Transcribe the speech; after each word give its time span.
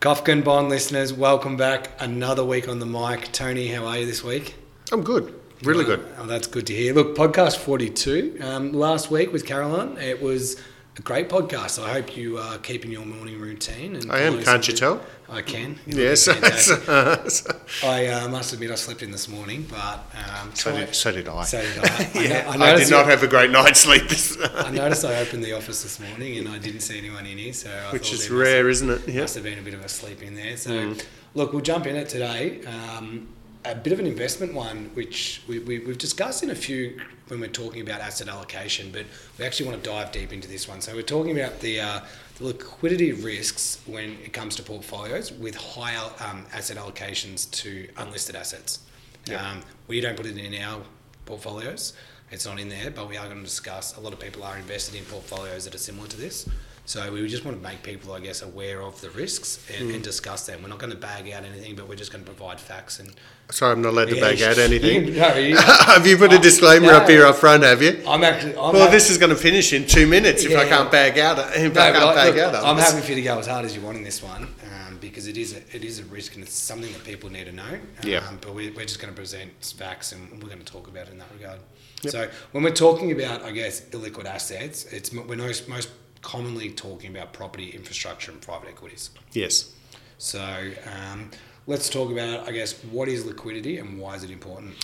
Kofkin 0.00 0.42
Bond 0.42 0.70
listeners, 0.70 1.12
welcome 1.12 1.58
back. 1.58 1.90
Another 1.98 2.42
week 2.42 2.70
on 2.70 2.78
the 2.78 2.86
mic. 2.86 3.30
Tony, 3.32 3.66
how 3.68 3.84
are 3.84 3.98
you 3.98 4.06
this 4.06 4.24
week? 4.24 4.54
I'm 4.92 5.02
good. 5.02 5.38
Really 5.62 5.84
good. 5.84 6.02
Oh, 6.16 6.24
that's 6.24 6.46
good 6.46 6.66
to 6.68 6.74
hear. 6.74 6.94
Look, 6.94 7.14
podcast 7.14 7.58
42. 7.58 8.38
Um, 8.40 8.72
last 8.72 9.10
week 9.10 9.30
with 9.30 9.44
Caroline, 9.44 9.98
it 9.98 10.22
was 10.22 10.56
a 10.96 11.02
great 11.02 11.28
podcast. 11.28 11.82
I 11.82 11.92
hope 11.92 12.16
you 12.16 12.38
are 12.38 12.58
keeping 12.58 12.90
your 12.90 13.04
morning 13.04 13.40
routine. 13.40 13.94
And 13.96 14.10
I 14.10 14.20
am, 14.20 14.42
can't 14.42 14.66
you 14.66 14.74
tell? 14.74 15.00
I 15.28 15.42
can. 15.42 15.78
Yes. 15.86 16.28
I 17.84 18.06
uh, 18.06 18.28
must 18.28 18.52
admit 18.52 18.70
I 18.70 18.74
slept 18.74 19.02
in 19.02 19.10
this 19.10 19.28
morning, 19.28 19.66
but 19.70 20.04
um, 20.14 20.54
so, 20.54 20.76
did, 20.76 20.94
so 20.94 21.12
did 21.12 21.28
I. 21.28 21.44
So 21.44 21.60
did 21.60 21.78
I. 21.84 22.10
yeah, 22.14 22.44
I, 22.48 22.56
I, 22.56 22.72
I 22.72 22.76
did 22.76 22.90
not 22.90 23.06
have 23.06 23.22
a 23.22 23.28
great 23.28 23.50
night's 23.50 23.80
sleep. 23.80 24.08
This 24.08 24.36
I 24.54 24.70
noticed 24.70 25.04
I 25.04 25.16
opened 25.16 25.44
the 25.44 25.52
office 25.52 25.82
this 25.82 26.00
morning 26.00 26.38
and 26.38 26.48
I 26.48 26.58
didn't 26.58 26.80
see 26.80 26.98
anyone 26.98 27.26
in 27.26 27.38
here, 27.38 27.52
so 27.52 27.70
I 27.70 27.92
which 27.92 28.12
is 28.12 28.30
rare, 28.30 28.58
have, 28.58 28.66
isn't 28.66 28.90
it? 28.90 29.08
Yeah. 29.08 29.20
Must 29.22 29.34
have 29.36 29.44
been 29.44 29.58
a 29.58 29.62
bit 29.62 29.74
of 29.74 29.84
a 29.84 29.88
sleep 29.88 30.22
in 30.22 30.34
there. 30.34 30.56
So, 30.56 30.70
mm. 30.70 31.04
look, 31.34 31.52
we'll 31.52 31.62
jump 31.62 31.86
in 31.86 31.96
it 31.96 32.08
today. 32.08 32.64
Um, 32.64 33.28
a 33.64 33.74
bit 33.74 33.92
of 33.92 34.00
an 34.00 34.06
investment 34.06 34.54
one, 34.54 34.90
which 34.94 35.42
we, 35.46 35.58
we, 35.58 35.84
have 35.86 35.98
discussed 35.98 36.42
in 36.42 36.50
a 36.50 36.54
few 36.54 37.00
when 37.30 37.40
we're 37.40 37.48
talking 37.48 37.80
about 37.80 38.00
asset 38.00 38.28
allocation, 38.28 38.90
but 38.90 39.06
we 39.38 39.44
actually 39.44 39.68
want 39.68 39.82
to 39.82 39.88
dive 39.88 40.12
deep 40.12 40.32
into 40.32 40.48
this 40.48 40.68
one. 40.68 40.80
So 40.80 40.94
we're 40.94 41.02
talking 41.02 41.38
about 41.38 41.60
the, 41.60 41.80
uh, 41.80 42.00
the 42.38 42.44
liquidity 42.44 43.12
risks 43.12 43.80
when 43.86 44.12
it 44.24 44.32
comes 44.32 44.56
to 44.56 44.62
portfolios 44.62 45.32
with 45.32 45.54
higher 45.54 46.10
um, 46.20 46.44
asset 46.52 46.76
allocations 46.76 47.50
to 47.52 47.88
unlisted 47.96 48.36
assets. 48.36 48.80
Yep. 49.26 49.42
Um, 49.42 49.62
we 49.86 50.00
don't 50.00 50.16
put 50.16 50.26
it 50.26 50.36
in 50.36 50.60
our 50.62 50.82
portfolios. 51.24 51.92
It's 52.30 52.46
not 52.46 52.60
in 52.60 52.68
there, 52.68 52.90
but 52.90 53.08
we 53.08 53.16
are 53.16 53.26
going 53.26 53.38
to 53.38 53.44
discuss. 53.44 53.96
A 53.96 54.00
lot 54.00 54.12
of 54.12 54.20
people 54.20 54.42
are 54.44 54.56
invested 54.56 54.94
in 54.94 55.04
portfolios 55.04 55.64
that 55.64 55.74
are 55.74 55.78
similar 55.78 56.08
to 56.08 56.16
this. 56.16 56.48
So 56.90 57.12
we 57.12 57.28
just 57.28 57.44
want 57.44 57.56
to 57.56 57.62
make 57.62 57.84
people, 57.84 58.14
I 58.14 58.18
guess, 58.18 58.42
aware 58.42 58.82
of 58.82 59.00
the 59.00 59.10
risks 59.10 59.64
and, 59.72 59.90
mm. 59.90 59.94
and 59.94 60.02
discuss 60.02 60.44
them. 60.46 60.60
We're 60.60 60.70
not 60.70 60.80
going 60.80 60.90
to 60.90 60.98
bag 60.98 61.30
out 61.30 61.44
anything, 61.44 61.76
but 61.76 61.88
we're 61.88 61.94
just 61.94 62.10
going 62.10 62.24
to 62.24 62.28
provide 62.28 62.58
facts 62.58 62.98
and. 62.98 63.12
Sorry, 63.48 63.70
I'm 63.70 63.80
not 63.80 63.90
allowed 63.90 64.08
to 64.08 64.16
yeah, 64.16 64.20
bag 64.20 64.42
out 64.42 64.58
anything. 64.68 65.06
You, 65.06 65.20
no, 65.20 65.34
you, 65.36 65.56
have 65.86 66.04
you 66.04 66.16
put 66.16 66.32
a 66.32 66.38
disclaimer 66.40 66.88
no, 66.88 66.96
up 66.96 67.08
here 67.08 67.24
up 67.24 67.36
front? 67.36 67.62
Have 67.62 67.80
you? 67.80 68.02
I'm 68.08 68.24
actually. 68.24 68.56
I'm 68.56 68.74
well, 68.74 68.90
this 68.90 69.08
is 69.08 69.18
going 69.18 69.30
to 69.30 69.36
finish 69.36 69.72
in 69.72 69.86
two 69.86 70.08
minutes 70.08 70.42
if 70.42 70.50
yeah, 70.50 70.62
I 70.62 70.66
can't 70.66 70.90
bag 70.90 71.16
out. 71.16 71.38
If 71.54 71.74
no, 71.74 71.80
I 71.80 71.92
can't 71.92 72.16
bag 72.16 72.34
look, 72.34 72.54
out. 72.54 72.64
I'm 72.64 72.76
happy 72.76 73.00
for 73.02 73.10
you 73.10 73.14
to 73.14 73.22
go 73.22 73.38
as 73.38 73.46
hard 73.46 73.64
as 73.64 73.76
you 73.76 73.82
want 73.82 73.96
in 73.96 74.02
this 74.02 74.20
one 74.20 74.42
um, 74.42 74.98
because 75.00 75.28
it 75.28 75.36
is 75.36 75.54
a, 75.54 75.76
it 75.76 75.84
is 75.84 76.00
a 76.00 76.04
risk 76.06 76.34
and 76.34 76.42
it's 76.42 76.54
something 76.54 76.92
that 76.92 77.04
people 77.04 77.30
need 77.30 77.44
to 77.44 77.52
know. 77.52 77.62
Um, 77.62 77.80
yeah. 78.02 78.28
But 78.40 78.52
we, 78.52 78.70
we're 78.70 78.84
just 78.84 79.00
going 79.00 79.14
to 79.14 79.16
present 79.16 79.52
facts 79.64 80.10
and 80.10 80.42
we're 80.42 80.48
going 80.48 80.58
to 80.58 80.72
talk 80.72 80.88
about 80.88 81.06
it 81.06 81.12
in 81.12 81.18
that 81.18 81.30
regard. 81.32 81.60
Yep. 82.02 82.12
So 82.12 82.30
when 82.50 82.64
we're 82.64 82.72
talking 82.72 83.12
about, 83.12 83.42
I 83.42 83.52
guess, 83.52 83.82
illiquid 83.90 84.24
assets, 84.24 84.86
it's 84.86 85.12
we're 85.12 85.36
most 85.36 85.68
most 85.68 85.90
commonly 86.22 86.70
talking 86.70 87.14
about 87.14 87.32
property 87.32 87.70
infrastructure 87.70 88.30
and 88.30 88.40
private 88.40 88.68
equities. 88.68 89.10
Yes. 89.32 89.72
So 90.18 90.70
um, 90.86 91.30
let's 91.66 91.88
talk 91.88 92.10
about, 92.10 92.48
I 92.48 92.52
guess, 92.52 92.74
what 92.84 93.08
is 93.08 93.24
liquidity 93.24 93.78
and 93.78 93.98
why 93.98 94.14
is 94.16 94.24
it 94.24 94.30
important? 94.30 94.74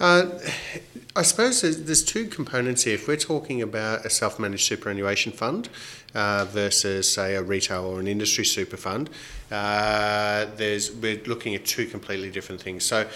Uh, 0.00 0.38
I 1.14 1.22
suppose 1.22 1.60
there's, 1.60 1.82
there's, 1.82 2.02
two 2.02 2.26
components 2.26 2.84
here. 2.84 2.94
If 2.94 3.06
we're 3.06 3.16
talking 3.16 3.62
about 3.62 4.04
a 4.04 4.10
self 4.10 4.38
managed 4.38 4.64
superannuation 4.64 5.32
fund 5.32 5.68
uh, 6.14 6.46
versus, 6.46 7.12
say, 7.12 7.36
a 7.36 7.42
retail 7.42 7.84
or 7.84 8.00
an 8.00 8.08
industry 8.08 8.44
super 8.44 8.76
fund, 8.76 9.10
uh, 9.50 10.46
there's, 10.56 10.90
we're 10.90 11.22
looking 11.24 11.54
at 11.54 11.64
two 11.66 11.86
completely 11.86 12.30
different 12.30 12.60
things. 12.60 12.84
So, 12.84 13.06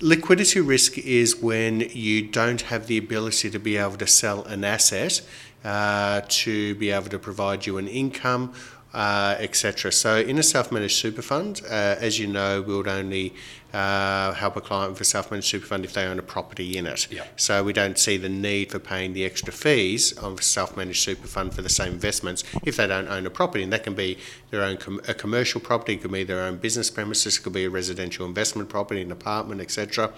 liquidity 0.00 0.60
risk 0.60 0.98
is 0.98 1.36
when 1.36 1.80
you 1.80 2.22
don't 2.22 2.62
have 2.62 2.88
the 2.88 2.98
ability 2.98 3.50
to 3.50 3.58
be 3.58 3.76
able 3.76 3.98
to 3.98 4.06
sell 4.06 4.42
an 4.44 4.64
asset 4.64 5.22
uh, 5.64 6.22
to 6.28 6.74
be 6.76 6.90
able 6.90 7.08
to 7.08 7.18
provide 7.18 7.66
you 7.66 7.78
an 7.78 7.88
income, 7.88 8.52
uh, 8.94 9.36
etc. 9.38 9.90
So, 9.90 10.16
in 10.16 10.38
a 10.38 10.42
self 10.42 10.70
managed 10.70 10.96
super 10.96 11.22
fund, 11.22 11.62
uh, 11.64 11.96
as 11.98 12.18
you 12.18 12.26
know, 12.26 12.60
we 12.60 12.76
would 12.76 12.88
only 12.88 13.34
uh, 13.72 14.32
help 14.34 14.56
a 14.56 14.60
client 14.60 14.92
with 14.92 15.00
a 15.00 15.04
self 15.04 15.30
managed 15.30 15.48
super 15.48 15.64
fund 15.64 15.84
if 15.84 15.94
they 15.94 16.04
own 16.04 16.18
a 16.18 16.22
property 16.22 16.76
in 16.76 16.86
it. 16.86 17.10
Yeah. 17.10 17.24
So, 17.36 17.64
we 17.64 17.72
don't 17.72 17.98
see 17.98 18.18
the 18.18 18.28
need 18.28 18.70
for 18.70 18.78
paying 18.78 19.14
the 19.14 19.24
extra 19.24 19.52
fees 19.52 20.12
of 20.12 20.40
a 20.40 20.42
self 20.42 20.76
managed 20.76 21.02
super 21.02 21.26
fund 21.26 21.54
for 21.54 21.62
the 21.62 21.70
same 21.70 21.92
investments 21.92 22.44
if 22.64 22.76
they 22.76 22.86
don't 22.86 23.08
own 23.08 23.24
a 23.24 23.30
property. 23.30 23.62
And 23.62 23.72
that 23.72 23.84
can 23.84 23.94
be 23.94 24.18
their 24.50 24.62
own 24.62 24.76
com- 24.76 25.00
a 25.08 25.14
commercial 25.14 25.60
property, 25.60 25.94
it 25.94 26.02
could 26.02 26.12
be 26.12 26.24
their 26.24 26.42
own 26.42 26.58
business 26.58 26.90
premises, 26.90 27.38
it 27.38 27.42
could 27.42 27.54
be 27.54 27.64
a 27.64 27.70
residential 27.70 28.26
investment 28.26 28.68
property, 28.68 29.00
an 29.00 29.10
apartment, 29.10 29.62
etc. 29.62 30.12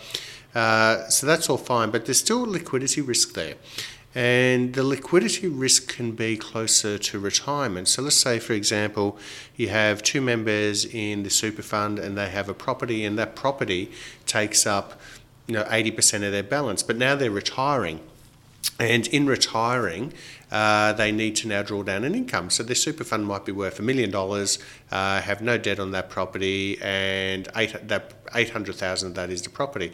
Uh, 0.53 1.09
so, 1.09 1.27
that's 1.27 1.49
all 1.49 1.59
fine, 1.59 1.91
but 1.91 2.07
there's 2.07 2.19
still 2.19 2.45
a 2.45 2.47
liquidity 2.47 3.01
risk 3.01 3.35
there 3.35 3.55
and 4.15 4.75
the 4.75 4.85
liquidity 4.85 5.49
risk 5.49 5.89
can 5.89 6.13
be 6.13 6.37
closer 6.37 6.99
to 6.99 7.19
retirement. 7.19 7.89
So 7.89 8.03
let's 8.03 8.17
say, 8.17 8.39
for 8.39 8.53
example, 8.53 9.19
you 9.57 9.69
have 9.69 10.03
two 10.03 10.21
members 10.21 10.85
in 10.85 11.25
the 11.25 11.31
super 11.31 11.63
fund 11.63 11.99
and 11.99 12.17
they 12.17 12.29
have 12.29 12.49
a 12.49 12.55
property, 12.55 13.05
and 13.05 13.19
that 13.19 13.35
property 13.35 13.91
takes 14.27 14.67
up 14.67 15.01
you 15.47 15.55
know 15.55 15.65
80% 15.65 16.25
of 16.25 16.33
their 16.33 16.43
balance, 16.43 16.83
but 16.83 16.97
now 16.97 17.15
they're 17.15 17.31
retiring. 17.31 18.01
And 18.79 19.07
in 19.09 19.27
retiring, 19.27 20.13
uh, 20.51 20.95
they 20.95 21.13
need 21.13 21.37
to 21.37 21.49
now 21.49 21.63
draw 21.63 21.83
down 21.83 22.03
an 22.05 22.15
income. 22.15 22.51
So 22.51 22.63
their 22.63 22.75
super 22.75 23.05
fund 23.05 23.27
might 23.27 23.45
be 23.45 23.53
worth 23.53 23.79
a 23.79 23.83
million 23.83 24.11
dollars, 24.11 24.59
uh, 24.91 25.21
have 25.21 25.43
no 25.43 25.59
debt 25.59 25.79
on 25.79 25.91
that 25.93 26.09
property, 26.09 26.79
and 26.81 27.49
eight, 27.57 27.77
that 27.87 28.15
800,000 28.35 29.09
of 29.09 29.15
that 29.15 29.31
is 29.31 29.43
the 29.43 29.51
property. 29.51 29.93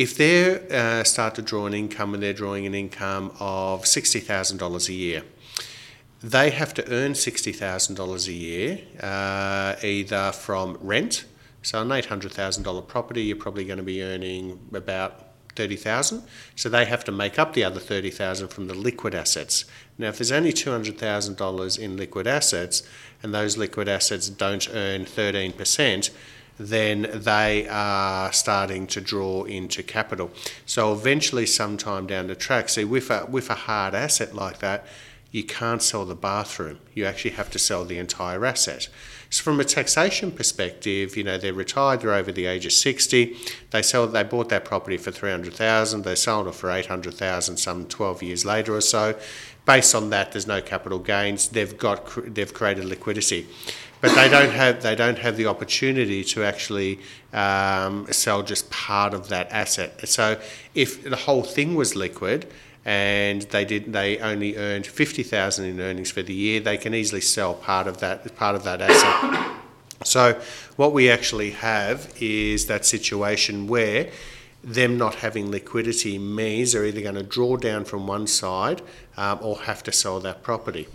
If 0.00 0.16
they 0.16 0.58
uh, 0.70 1.04
start 1.04 1.34
to 1.34 1.42
draw 1.42 1.66
an 1.66 1.74
income 1.74 2.14
and 2.14 2.22
they're 2.22 2.32
drawing 2.32 2.64
an 2.64 2.74
income 2.74 3.32
of 3.38 3.82
$60,000 3.82 4.88
a 4.88 4.92
year, 4.94 5.24
they 6.22 6.48
have 6.48 6.72
to 6.72 6.90
earn 6.90 7.12
$60,000 7.12 8.26
a 8.26 8.32
year 8.32 8.80
uh, 9.02 9.76
either 9.82 10.32
from 10.32 10.78
rent. 10.80 11.26
So, 11.60 11.82
an 11.82 11.88
$800,000 11.88 12.88
property, 12.88 13.24
you're 13.24 13.36
probably 13.36 13.66
going 13.66 13.76
to 13.76 13.82
be 13.82 14.02
earning 14.02 14.58
about 14.72 15.32
30,000. 15.54 16.22
So 16.56 16.70
they 16.70 16.86
have 16.86 17.04
to 17.04 17.12
make 17.12 17.38
up 17.38 17.52
the 17.52 17.64
other 17.64 17.80
30,000 17.80 18.48
from 18.48 18.68
the 18.68 18.74
liquid 18.74 19.14
assets. 19.14 19.66
Now 19.98 20.08
if 20.08 20.16
there's 20.16 20.32
only 20.32 20.54
$200,000 20.54 21.78
in 21.78 21.96
liquid 21.98 22.26
assets 22.26 22.82
and 23.22 23.34
those 23.34 23.58
liquid 23.58 23.86
assets 23.86 24.30
don't 24.30 24.66
earn 24.72 25.04
13%, 25.04 26.10
then 26.60 27.08
they 27.14 27.66
are 27.70 28.30
starting 28.34 28.86
to 28.86 29.00
draw 29.00 29.44
into 29.44 29.82
capital. 29.82 30.30
So 30.66 30.92
eventually, 30.92 31.46
sometime 31.46 32.06
down 32.06 32.26
the 32.26 32.34
track, 32.34 32.68
see 32.68 32.84
with 32.84 33.10
a 33.10 33.24
with 33.24 33.48
a 33.48 33.54
hard 33.54 33.94
asset 33.94 34.34
like 34.34 34.58
that, 34.58 34.84
you 35.30 35.42
can't 35.42 35.82
sell 35.82 36.04
the 36.04 36.14
bathroom. 36.14 36.78
You 36.92 37.06
actually 37.06 37.30
have 37.32 37.50
to 37.52 37.58
sell 37.58 37.86
the 37.86 37.96
entire 37.96 38.44
asset. 38.44 38.88
So 39.30 39.42
from 39.44 39.60
a 39.60 39.64
taxation 39.64 40.32
perspective, 40.32 41.16
you 41.16 41.24
know 41.24 41.38
they're 41.38 41.54
retired, 41.54 42.00
they're 42.00 42.12
over 42.12 42.32
the 42.32 42.44
age 42.44 42.66
of 42.66 42.72
sixty. 42.72 43.38
They 43.70 43.80
sell, 43.80 44.06
they 44.06 44.24
bought 44.24 44.50
that 44.50 44.66
property 44.66 44.98
for 44.98 45.12
three 45.12 45.30
hundred 45.30 45.54
thousand. 45.54 46.04
They 46.04 46.16
sold 46.16 46.46
it 46.46 46.54
for 46.54 46.70
eight 46.70 46.86
hundred 46.86 47.14
thousand 47.14 47.56
some 47.56 47.86
twelve 47.86 48.22
years 48.22 48.44
later 48.44 48.74
or 48.74 48.82
so. 48.82 49.18
Based 49.74 49.94
on 49.94 50.10
that, 50.10 50.32
there's 50.32 50.46
no 50.56 50.60
capital 50.60 50.98
gains. 50.98 51.48
They've 51.48 51.76
got 51.86 51.98
they've 52.34 52.54
created 52.60 52.84
liquidity 52.84 53.46
but 54.00 54.14
they 54.14 54.28
don't 54.28 54.50
have 54.50 54.82
they 54.82 54.94
don't 54.94 55.18
have 55.18 55.36
the 55.36 55.46
opportunity 55.46 56.24
to 56.24 56.42
actually 56.42 56.98
um, 57.32 58.06
sell 58.10 58.42
just 58.42 58.70
part 58.70 59.14
of 59.14 59.28
that 59.28 59.50
asset. 59.50 60.08
So 60.08 60.40
if 60.74 61.04
the 61.04 61.16
whole 61.16 61.42
thing 61.42 61.74
was 61.74 61.94
liquid 61.94 62.46
and 62.84 63.42
they 63.42 63.64
did 63.64 63.92
they 63.92 64.18
only 64.18 64.56
earned 64.56 64.86
fifty 64.86 65.22
thousand 65.22 65.66
in 65.66 65.80
earnings 65.80 66.10
for 66.10 66.22
the 66.22 66.34
year, 66.34 66.60
they 66.60 66.78
can 66.78 66.94
easily 66.94 67.20
sell 67.20 67.54
part 67.54 67.86
of 67.86 67.98
that 67.98 68.34
part 68.36 68.54
of 68.54 68.64
that 68.64 68.80
asset. 68.80 69.56
So 70.02 70.40
what 70.76 70.94
we 70.94 71.10
actually 71.10 71.50
have 71.50 72.10
is 72.20 72.66
that 72.66 72.86
situation 72.86 73.66
where 73.66 74.10
them 74.62 74.98
not 74.98 75.16
having 75.16 75.50
liquidity 75.50 76.18
means 76.18 76.72
they're 76.72 76.84
either 76.84 77.00
going 77.00 77.14
to 77.14 77.22
draw 77.22 77.56
down 77.56 77.84
from 77.84 78.06
one 78.06 78.26
side 78.26 78.82
um, 79.16 79.38
or 79.42 79.60
have 79.62 79.82
to 79.84 79.92
sell 79.92 80.20
that 80.20 80.42
property. 80.42 80.86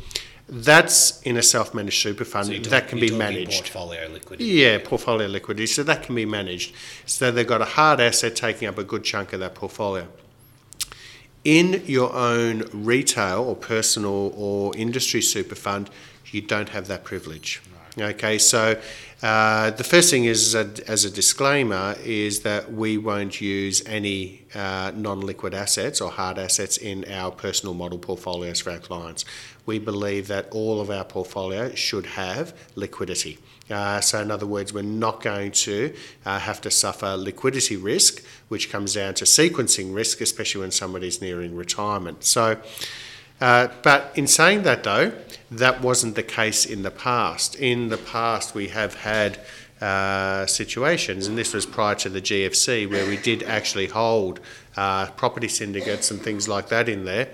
That's 0.47 1.21
in 1.23 1.37
a 1.37 1.41
self-managed 1.41 1.99
super 1.99 2.23
fund. 2.23 2.47
So 2.47 2.69
that 2.69 2.87
can 2.87 2.99
be 2.99 3.09
managed. 3.09 3.63
Portfolio 3.63 4.07
liquidity. 4.11 4.45
Yeah, 4.45 4.77
portfolio 4.83 5.27
liquidity. 5.27 5.65
So 5.65 5.81
that 5.83 6.03
can 6.03 6.13
be 6.13 6.25
managed. 6.25 6.75
So 7.07 7.31
they've 7.31 7.47
got 7.47 7.61
a 7.61 7.65
hard 7.65 7.99
asset 7.99 8.35
taking 8.35 8.67
up 8.67 8.77
a 8.77 8.83
good 8.83 9.03
chunk 9.03 9.33
of 9.33 9.39
that 9.39 9.55
portfolio. 9.55 10.07
In 11.43 11.83
your 11.85 12.13
own 12.13 12.63
retail 12.71 13.43
or 13.43 13.55
personal 13.55 14.33
or 14.35 14.75
industry 14.77 15.21
super 15.21 15.55
fund, 15.55 15.89
you 16.25 16.41
don't 16.41 16.69
have 16.69 16.87
that 16.87 17.03
privilege. 17.03 17.61
Okay, 17.97 18.39
so 18.39 18.77
uh, 19.23 19.71
the 19.71 19.83
first 19.85 20.09
thing 20.09 20.25
is, 20.25 20.53
as 20.53 20.79
a, 20.79 20.91
as 20.91 21.05
a, 21.05 21.09
disclaimer, 21.09 21.95
is 22.03 22.41
that 22.41 22.73
we 22.73 22.97
won't 22.97 23.39
use 23.39 23.81
any 23.85 24.41
uh, 24.53 24.91
non-liquid 24.93 25.53
assets 25.53 26.01
or 26.01 26.11
hard 26.11 26.37
assets 26.37 26.75
in 26.75 27.05
our 27.09 27.31
personal 27.31 27.73
model 27.73 27.97
portfolios 27.97 28.59
for 28.59 28.71
our 28.71 28.79
clients. 28.79 29.23
We 29.65 29.79
believe 29.79 30.27
that 30.27 30.49
all 30.51 30.81
of 30.81 30.89
our 30.89 31.05
portfolio 31.05 31.73
should 31.73 32.05
have 32.05 32.53
liquidity. 32.75 33.39
Uh, 33.69 34.01
so, 34.01 34.21
in 34.21 34.29
other 34.29 34.45
words, 34.45 34.73
we're 34.73 34.83
not 34.83 35.23
going 35.23 35.53
to 35.53 35.95
uh, 36.25 36.39
have 36.39 36.59
to 36.61 36.71
suffer 36.71 37.15
liquidity 37.15 37.77
risk, 37.77 38.21
which 38.49 38.69
comes 38.69 38.93
down 38.95 39.13
to 39.13 39.23
sequencing 39.23 39.95
risk, 39.95 40.19
especially 40.19 40.59
when 40.59 40.71
somebody's 40.71 41.21
nearing 41.21 41.55
retirement. 41.55 42.25
So, 42.25 42.59
Uh, 43.41 43.67
but 43.83 44.11
in 44.15 44.27
saying 44.27 44.63
that, 44.63 44.83
though, 44.83 45.11
that 45.51 45.81
wasn't 45.81 46.15
the 46.15 46.23
case 46.23 46.65
in 46.65 46.83
the 46.83 46.91
past. 46.91 47.55
In 47.55 47.89
the 47.89 47.97
past, 47.97 48.55
we 48.55 48.69
have 48.69 48.95
had 48.95 49.39
uh, 49.81 50.45
situations, 50.45 51.27
and 51.27 51.37
this 51.37 51.53
was 51.53 51.65
prior 51.65 51.95
to 51.95 52.09
the 52.09 52.21
GFC, 52.21 52.89
where 52.89 53.05
we 53.05 53.17
did 53.17 53.43
actually 53.43 53.87
hold 53.87 54.39
uh, 54.77 55.07
property 55.11 55.49
syndicates 55.49 56.11
and 56.11 56.21
things 56.21 56.47
like 56.47 56.69
that 56.69 56.87
in 56.87 57.05
there. 57.05 57.29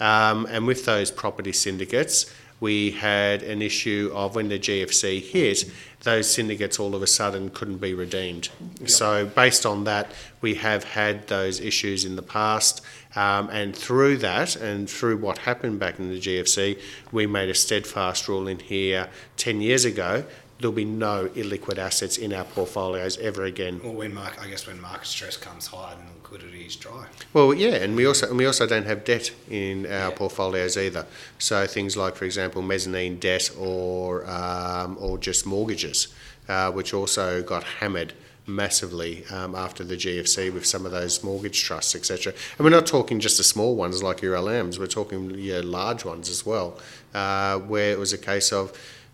Um, 0.00 0.46
and 0.50 0.66
with 0.66 0.84
those 0.84 1.10
property 1.10 1.52
syndicates, 1.52 2.32
we 2.62 2.92
had 2.92 3.42
an 3.42 3.60
issue 3.60 4.08
of 4.14 4.36
when 4.36 4.48
the 4.48 4.56
GFC 4.56 5.20
hit, 5.20 5.64
those 6.02 6.32
syndicates 6.32 6.78
all 6.78 6.94
of 6.94 7.02
a 7.02 7.08
sudden 7.08 7.50
couldn't 7.50 7.78
be 7.78 7.92
redeemed. 7.92 8.50
Yep. 8.78 8.88
So, 8.88 9.26
based 9.26 9.66
on 9.66 9.82
that, 9.82 10.12
we 10.40 10.54
have 10.54 10.84
had 10.84 11.26
those 11.26 11.58
issues 11.58 12.04
in 12.04 12.14
the 12.14 12.22
past. 12.22 12.80
Um, 13.16 13.50
and 13.50 13.74
through 13.74 14.18
that, 14.18 14.54
and 14.54 14.88
through 14.88 15.16
what 15.16 15.38
happened 15.38 15.80
back 15.80 15.98
in 15.98 16.08
the 16.08 16.20
GFC, 16.20 16.80
we 17.10 17.26
made 17.26 17.48
a 17.48 17.54
steadfast 17.54 18.28
rule 18.28 18.46
in 18.46 18.60
here 18.60 19.08
10 19.38 19.60
years 19.60 19.84
ago 19.84 20.24
there'll 20.62 20.74
be 20.74 20.84
no 20.84 21.28
illiquid 21.34 21.76
assets 21.76 22.16
in 22.16 22.32
our 22.32 22.44
portfolios 22.44 23.18
ever 23.18 23.44
again. 23.44 23.80
Well, 23.82 23.92
when 23.92 24.14
market, 24.14 24.40
I 24.40 24.48
guess 24.48 24.66
when 24.66 24.80
market 24.80 25.06
stress 25.06 25.36
comes 25.36 25.66
high, 25.66 25.94
then 25.96 26.06
liquidity 26.14 26.64
is 26.64 26.76
dry. 26.76 27.06
Well, 27.32 27.52
yeah, 27.52 27.74
and 27.74 27.96
we 27.96 28.06
also 28.06 28.28
and 28.28 28.38
we 28.38 28.46
also 28.46 28.66
don't 28.66 28.86
have 28.86 29.04
debt 29.04 29.32
in 29.50 29.84
our 29.86 29.90
yeah. 29.90 30.10
portfolios 30.10 30.76
either. 30.76 31.06
So 31.38 31.66
things 31.66 31.96
like, 31.96 32.16
for 32.16 32.24
example, 32.24 32.62
mezzanine 32.62 33.18
debt 33.18 33.50
or 33.58 34.28
um, 34.30 34.96
or 35.00 35.18
just 35.18 35.44
mortgages, 35.44 36.08
uh, 36.48 36.70
which 36.70 36.94
also 36.94 37.42
got 37.42 37.64
hammered 37.64 38.14
massively 38.46 39.24
um, 39.30 39.54
after 39.54 39.84
the 39.84 39.94
GFC 39.94 40.52
with 40.52 40.66
some 40.66 40.84
of 40.84 40.92
those 40.92 41.22
mortgage 41.22 41.62
trusts, 41.62 41.94
etc. 41.94 42.32
And 42.58 42.64
we're 42.64 42.70
not 42.70 42.86
talking 42.86 43.20
just 43.20 43.38
the 43.38 43.44
small 43.44 43.76
ones 43.76 44.02
like 44.02 44.22
your 44.22 44.34
LMs, 44.36 44.78
we're 44.78 44.86
talking 44.86 45.30
yeah, 45.38 45.60
large 45.62 46.04
ones 46.04 46.28
as 46.28 46.44
well, 46.44 46.78
uh, 47.14 47.58
where 47.58 47.92
it 47.92 47.98
was 47.98 48.12
a 48.12 48.18
case 48.18 48.52
of 48.52 48.72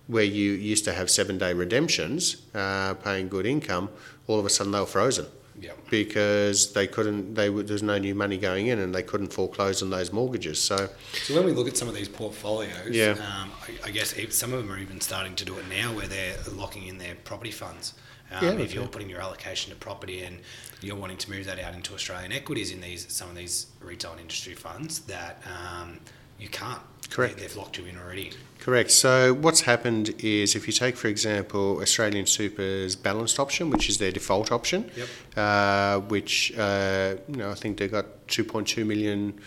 where 0.08 0.24
you 0.24 0.52
used 0.52 0.84
to 0.86 0.92
have 0.92 1.08
seven 1.08 1.38
day 1.38 1.52
redemptions, 1.54 2.42
uh, 2.54 2.94
paying 2.94 3.28
good 3.28 3.46
income, 3.46 3.90
all 4.26 4.40
of 4.40 4.46
a 4.46 4.50
sudden 4.50 4.72
they 4.72 4.80
were 4.80 4.86
frozen. 4.86 5.26
Yep. 5.60 5.90
Because 5.90 6.72
they 6.72 6.86
couldn't, 6.86 7.34
they 7.34 7.48
there's 7.48 7.82
no 7.82 7.98
new 7.98 8.14
money 8.14 8.38
going 8.38 8.68
in, 8.68 8.78
and 8.78 8.94
they 8.94 9.02
couldn't 9.02 9.32
foreclose 9.32 9.82
on 9.82 9.90
those 9.90 10.12
mortgages. 10.12 10.60
So, 10.62 10.88
so 11.12 11.34
when 11.34 11.44
we 11.44 11.52
look 11.52 11.66
at 11.66 11.76
some 11.76 11.88
of 11.88 11.94
these 11.94 12.08
portfolios, 12.08 12.90
yeah. 12.90 13.10
Um, 13.12 13.50
I, 13.66 13.88
I, 13.88 13.90
guess 13.90 14.14
some 14.30 14.52
of 14.52 14.60
them 14.60 14.72
are 14.72 14.78
even 14.78 15.00
starting 15.00 15.34
to 15.34 15.44
do 15.44 15.58
it 15.58 15.68
now, 15.68 15.92
where 15.94 16.06
they're 16.06 16.36
locking 16.52 16.86
in 16.86 16.98
their 16.98 17.16
property 17.24 17.50
funds. 17.50 17.94
Um, 18.30 18.44
yeah, 18.44 18.62
if 18.62 18.72
you're 18.72 18.86
putting 18.86 19.10
your 19.10 19.20
allocation 19.20 19.72
to 19.72 19.76
property 19.78 20.22
and 20.22 20.38
you're 20.80 20.96
wanting 20.96 21.16
to 21.16 21.30
move 21.30 21.46
that 21.46 21.58
out 21.58 21.74
into 21.74 21.94
Australian 21.94 22.30
equities 22.30 22.70
in 22.70 22.80
these 22.80 23.12
some 23.12 23.28
of 23.28 23.34
these 23.34 23.66
retail 23.80 24.12
and 24.12 24.20
industry 24.20 24.54
funds, 24.54 25.00
that 25.00 25.42
um, 25.46 25.98
you 26.38 26.48
can't. 26.48 26.80
Correct. 27.10 27.36
They, 27.36 27.42
have 27.42 27.56
locked 27.56 27.78
you 27.78 27.86
in 27.86 27.96
already. 27.96 28.32
Correct. 28.60 28.90
So 28.90 29.32
what's 29.32 29.62
happened 29.62 30.14
is 30.18 30.54
if 30.54 30.66
you 30.66 30.72
take, 30.72 30.96
for 30.96 31.08
example, 31.08 31.80
Australian 31.80 32.26
Super's 32.26 32.96
balanced 32.96 33.38
option, 33.38 33.70
which 33.70 33.88
is 33.88 33.98
their 33.98 34.12
default 34.12 34.52
option, 34.52 34.90
yep. 34.94 35.08
uh, 35.36 36.00
which 36.00 36.52
uh, 36.58 37.14
you 37.28 37.36
know 37.36 37.50
I 37.50 37.54
think 37.54 37.78
they've 37.78 37.90
got 37.90 38.26
2.2 38.28 38.84
million 38.84 39.40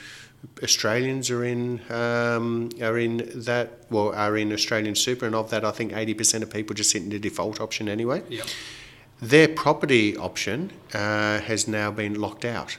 Australians 0.64 1.30
are 1.30 1.44
in 1.44 1.82
um, 1.92 2.70
are 2.82 2.98
in 2.98 3.30
that 3.36 3.86
well 3.90 4.12
are 4.14 4.38
in 4.38 4.52
Australian 4.52 4.96
Super, 4.96 5.26
and 5.26 5.36
of 5.36 5.50
that 5.52 5.64
I 5.64 5.72
think 5.72 5.92
80% 5.92 6.42
of 6.42 6.50
people 6.52 6.76
just 6.76 6.90
sit 6.90 7.04
in 7.04 7.10
the 7.10 7.20
default 7.20 7.62
option 7.62 7.88
anyway. 7.88 8.24
Yep. 8.30 8.48
Their 9.22 9.48
property 9.48 10.18
option 10.18 10.72
uh, 10.94 11.40
has 11.42 11.68
now 11.68 11.92
been 11.92 12.20
locked 12.20 12.44
out. 12.44 12.78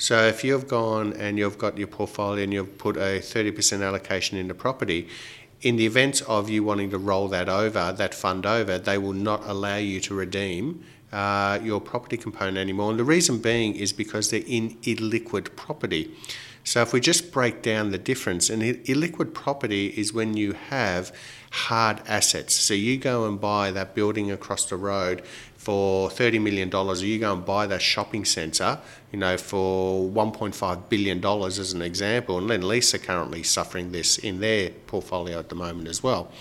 So 0.00 0.26
if 0.26 0.42
you've 0.44 0.66
gone 0.66 1.12
and 1.12 1.36
you've 1.36 1.58
got 1.58 1.76
your 1.76 1.86
portfolio 1.86 2.42
and 2.42 2.54
you've 2.54 2.78
put 2.78 2.96
a 2.96 3.20
30% 3.20 3.86
allocation 3.86 4.38
into 4.38 4.54
property, 4.54 5.08
in 5.60 5.76
the 5.76 5.84
event 5.84 6.22
of 6.26 6.48
you 6.48 6.64
wanting 6.64 6.88
to 6.92 6.98
roll 6.98 7.28
that 7.28 7.50
over, 7.50 7.92
that 7.92 8.14
fund 8.14 8.46
over, 8.46 8.78
they 8.78 8.96
will 8.96 9.12
not 9.12 9.42
allow 9.44 9.76
you 9.76 10.00
to 10.00 10.14
redeem 10.14 10.82
uh, 11.12 11.58
your 11.62 11.82
property 11.82 12.16
component 12.16 12.56
anymore. 12.56 12.88
And 12.88 12.98
the 12.98 13.04
reason 13.04 13.42
being 13.42 13.76
is 13.76 13.92
because 13.92 14.30
they're 14.30 14.42
in 14.46 14.78
illiquid 14.84 15.54
property. 15.54 16.10
So 16.64 16.80
if 16.80 16.94
we 16.94 17.00
just 17.00 17.30
break 17.30 17.60
down 17.60 17.90
the 17.90 17.98
difference, 17.98 18.48
and 18.48 18.62
illiquid 18.62 19.34
property 19.34 19.88
is 19.88 20.14
when 20.14 20.34
you 20.34 20.52
have 20.52 21.14
hard 21.50 22.00
assets. 22.06 22.54
So 22.54 22.72
you 22.72 22.96
go 22.96 23.26
and 23.26 23.38
buy 23.38 23.70
that 23.72 23.94
building 23.94 24.30
across 24.30 24.64
the 24.64 24.76
road 24.76 25.22
for 25.60 26.08
$30 26.08 26.40
million, 26.40 26.74
or 26.74 26.94
you 26.96 27.18
go 27.18 27.34
and 27.34 27.44
buy 27.44 27.66
that 27.66 27.82
shopping 27.82 28.24
centre, 28.24 28.78
you 29.12 29.18
know, 29.18 29.36
for 29.36 30.08
$1.5 30.08 30.88
billion 30.88 31.22
as 31.22 31.72
an 31.74 31.82
example, 31.82 32.38
and 32.38 32.48
Lendlease 32.48 32.94
are 32.94 32.98
currently 32.98 33.42
suffering 33.42 33.92
this 33.92 34.16
in 34.16 34.40
their 34.40 34.70
portfolio 34.86 35.38
at 35.38 35.50
the 35.50 35.54
moment 35.54 35.86
as 35.86 36.02
well. 36.02 36.32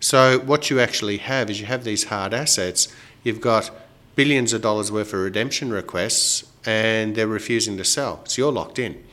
So 0.00 0.38
what 0.38 0.70
you 0.70 0.80
actually 0.80 1.18
have 1.18 1.50
is 1.50 1.60
you 1.60 1.66
have 1.66 1.84
these 1.84 2.04
hard 2.04 2.32
assets, 2.32 2.88
you've 3.22 3.42
got 3.42 3.70
billions 4.16 4.54
of 4.54 4.62
dollars 4.62 4.90
worth 4.90 5.12
of 5.12 5.20
redemption 5.20 5.70
requests, 5.70 6.50
and 6.64 7.14
they're 7.16 7.26
refusing 7.26 7.76
to 7.76 7.84
sell. 7.84 8.24
So 8.24 8.40
you're 8.40 8.52
locked 8.52 8.78
in. 8.78 9.04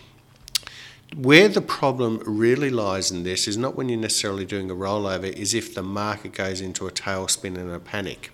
Where 1.13 1.49
the 1.49 1.61
problem 1.61 2.21
really 2.25 2.69
lies 2.69 3.11
in 3.11 3.23
this 3.23 3.49
is 3.49 3.57
not 3.57 3.75
when 3.75 3.89
you're 3.89 3.99
necessarily 3.99 4.45
doing 4.45 4.71
a 4.71 4.75
rollover, 4.75 5.29
is 5.29 5.53
if 5.53 5.75
the 5.75 5.83
market 5.83 6.31
goes 6.31 6.61
into 6.61 6.87
a 6.87 6.91
tailspin 6.91 7.57
and 7.57 7.69
a 7.69 7.79
panic. 7.79 8.31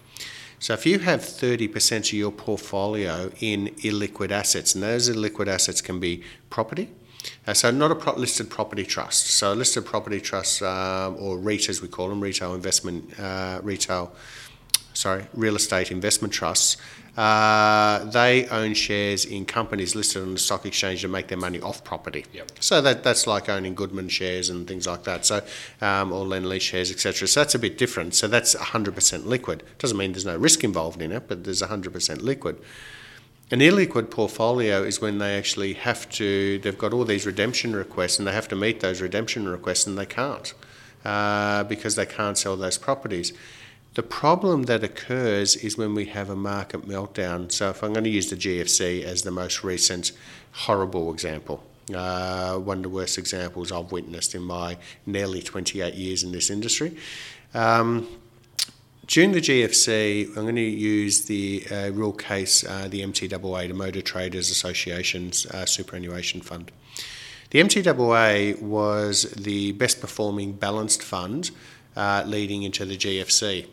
So 0.62 0.76
if 0.76 0.86
you 0.86 1.00
have 1.00 1.22
30% 1.22 1.98
of 1.98 2.14
your 2.14 2.32
portfolio 2.32 3.32
in 3.40 3.70
illiquid 3.80 4.30
assets, 4.30 4.76
and 4.76 4.84
those 4.84 5.10
illiquid 5.10 5.48
assets 5.48 5.82
can 5.82 6.00
be 6.00 6.22
property, 6.52 6.92
uh, 7.48 7.56
so 7.56 7.72
not 7.72 7.90
a 7.90 7.96
pro- 7.96 8.16
listed 8.16 8.48
property 8.52 8.86
trust. 8.86 9.32
So 9.32 9.54
listed 9.54 9.88
property 9.88 10.22
trusts, 10.22 10.62
um, 10.62 11.18
or 11.18 11.40
REIT 11.40 11.68
as 11.68 11.82
we 11.82 11.88
call 11.88 12.10
them, 12.10 12.22
retail 12.22 12.54
investment, 12.54 13.20
uh, 13.20 13.60
retail, 13.64 14.14
sorry, 14.94 15.26
real 15.34 15.56
estate 15.56 15.90
investment 15.90 16.32
trusts, 16.32 16.78
uh, 17.18 18.06
they 18.06 18.48
own 18.48 18.74
shares 18.74 19.26
in 19.26 19.46
companies 19.46 19.96
listed 19.96 20.22
on 20.22 20.34
the 20.34 20.40
stock 20.40 20.66
exchange 20.66 21.02
to 21.02 21.10
make 21.10 21.28
their 21.28 21.38
money 21.38 21.60
off 21.60 21.84
property. 21.84 22.26
Yep. 22.34 22.52
So 22.62 22.82
that 22.82 23.04
that's 23.04 23.28
like 23.28 23.50
owning 23.50 23.76
Goodman 23.76 24.08
shares 24.08 24.50
and 24.50 24.68
things 24.68 24.88
like 24.88 25.04
that. 25.04 25.26
So 25.26 25.42
um, 25.82 26.14
or 26.14 26.26
Lendlease 26.26 26.62
shares, 26.62 26.90
etc. 26.90 27.28
So 27.28 27.42
that's 27.42 27.56
a 27.56 27.60
bit 27.60 27.78
different. 27.78 28.16
So 28.16 28.28
that's 28.28 28.56
100% 28.56 29.26
liquid. 29.26 29.64
Doesn't 29.78 29.98
mean 29.98 30.14
there's 30.14 30.26
no 30.26 30.38
risk 30.38 30.64
involved 30.64 31.02
in 31.02 31.12
it, 31.12 31.28
but 31.28 31.44
there's 31.44 31.62
100% 31.62 32.22
liquid. 32.22 32.62
An 33.52 33.60
illiquid 33.60 34.10
portfolio 34.10 34.82
is 34.82 35.02
when 35.02 35.18
they 35.18 35.38
actually 35.38 35.74
have 35.74 36.10
to. 36.12 36.60
They've 36.60 36.78
got 36.78 36.94
all 36.94 37.04
these 37.04 37.26
redemption 37.26 37.76
requests 37.76 38.18
and 38.18 38.26
they 38.26 38.32
have 38.32 38.48
to 38.48 38.56
meet 38.56 38.80
those 38.80 39.02
redemption 39.02 39.50
requests 39.50 39.86
and 39.86 39.98
they 39.98 40.06
can't 40.06 40.54
uh, 41.04 41.66
because 41.66 41.96
they 41.96 42.06
can't 42.06 42.38
sell 42.38 42.56
those 42.56 42.78
properties. 42.78 43.34
The 43.94 44.04
problem 44.04 44.64
that 44.64 44.86
occurs 44.86 45.58
is 45.58 45.78
when 45.78 45.94
we 45.94 46.06
have 46.06 46.30
a 46.30 46.36
market 46.36 46.88
meltdown. 46.88 47.52
So, 47.52 47.72
if 47.72 47.84
I'm 47.84 47.92
going 47.92 48.06
to 48.06 48.10
use 48.10 48.30
the 48.30 48.38
GFC 48.38 49.04
as 49.04 49.24
the 49.24 49.32
most 49.32 49.66
recent 49.66 50.14
horrible 50.54 51.12
example, 51.12 51.62
uh, 51.94 52.58
one 52.58 52.78
of 52.78 52.84
the 52.84 52.90
worst 52.90 53.18
examples 53.18 53.70
I've 53.70 53.92
witnessed 53.92 54.34
in 54.34 54.44
my 54.44 54.78
nearly 55.06 55.42
28 55.42 55.94
years 55.94 56.24
in 56.24 56.32
this 56.32 56.50
industry. 56.50 56.96
Um, 57.54 58.08
during 59.08 59.34
the 59.34 59.42
GFC, 59.42 60.28
I'm 60.38 60.44
going 60.44 60.56
to 60.56 60.62
use 60.62 61.26
the 61.26 61.66
uh, 61.70 61.92
real 61.92 62.14
case, 62.14 62.64
uh, 62.64 62.88
the 62.90 63.02
MTAA, 63.02 63.68
the 63.68 63.74
Motor 63.74 64.02
Traders 64.02 64.50
Association's 64.50 65.46
uh, 65.48 65.66
superannuation 65.66 66.40
fund. 66.40 66.72
The 67.50 67.60
MTAA 67.60 68.62
was 68.62 69.24
the 69.32 69.74
best 69.74 70.00
performing 70.00 70.54
balanced 70.54 71.04
fund 71.04 71.52
uh, 71.98 72.24
leading 72.26 72.64
into 72.64 72.86
the 72.86 72.96
GFC. 72.96 73.68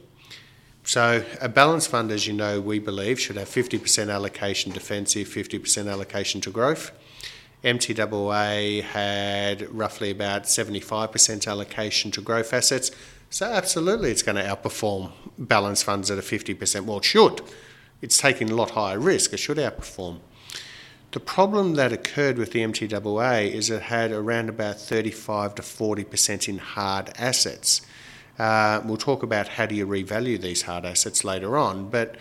So, 0.89 1.23
a 1.43 1.51
balanced 1.51 1.91
fund, 1.91 2.11
as 2.11 2.27
you 2.27 2.33
know, 2.33 2.63
we 2.63 2.79
believe 2.79 3.21
should 3.21 3.37
have 3.37 3.51
50% 3.51 4.11
allocation 4.11 4.73
defensive, 4.73 5.29
50% 5.29 5.87
allocation 5.87 6.41
to 6.41 6.51
growth. 6.51 6.93
MTAA 7.63 8.83
had 8.85 9.71
roughly 9.71 10.11
about 10.11 10.45
75% 10.45 11.47
allocation 11.47 12.11
to 12.13 12.23
growth 12.23 12.55
assets. 12.55 12.91
So, 13.29 13.45
absolutely, 13.45 14.11
it's 14.11 14.23
going 14.23 14.37
to 14.37 14.43
outperform 14.43 15.13
balanced 15.37 15.85
funds 15.85 16.11
at 16.11 16.17
a 16.17 16.23
50%. 16.23 16.87
Well, 16.87 16.97
it 16.97 17.05
should. 17.05 17.43
It's 18.01 18.17
taking 18.17 18.49
a 18.49 18.55
lot 18.55 18.71
higher 18.71 18.99
risk. 18.99 19.35
It 19.35 19.41
should 19.41 19.59
outperform. 19.59 20.21
The 21.11 21.21
problem 21.21 21.75
that 21.75 21.93
occurred 21.93 22.39
with 22.39 22.53
the 22.53 22.61
MTAA 22.61 23.53
is 23.53 23.69
it 23.69 23.83
had 23.83 24.11
around 24.11 24.49
about 24.49 24.81
35 24.81 25.57
to 25.57 25.61
40% 25.61 26.49
in 26.49 26.57
hard 26.57 27.11
assets. 27.19 27.83
Uh, 28.39 28.81
we'll 28.85 28.97
talk 28.97 29.23
about 29.23 29.49
how 29.49 29.67
do 29.67 29.75
you 29.75 29.87
revalue 29.87 30.41
these 30.41 30.63
hard 30.63 30.85
assets 30.85 31.25
later 31.25 31.59
on, 31.59 31.89
but 31.89 32.17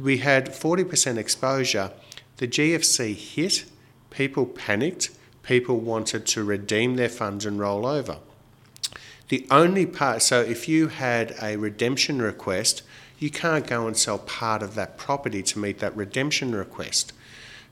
we 0.00 0.18
had 0.18 0.46
40% 0.46 1.16
exposure. 1.16 1.92
The 2.38 2.48
GFC 2.48 3.14
hit, 3.14 3.64
people 4.10 4.46
panicked, 4.46 5.10
people 5.42 5.78
wanted 5.78 6.26
to 6.26 6.42
redeem 6.42 6.96
their 6.96 7.08
funds 7.08 7.46
and 7.46 7.60
roll 7.60 7.86
over. 7.86 8.18
The 9.28 9.46
only 9.50 9.86
part, 9.86 10.22
so 10.22 10.40
if 10.40 10.68
you 10.68 10.88
had 10.88 11.34
a 11.40 11.56
redemption 11.56 12.20
request, 12.20 12.82
you 13.18 13.30
can't 13.30 13.66
go 13.66 13.86
and 13.86 13.96
sell 13.96 14.18
part 14.18 14.62
of 14.62 14.74
that 14.74 14.98
property 14.98 15.42
to 15.44 15.58
meet 15.58 15.78
that 15.78 15.96
redemption 15.96 16.54
request. 16.54 17.12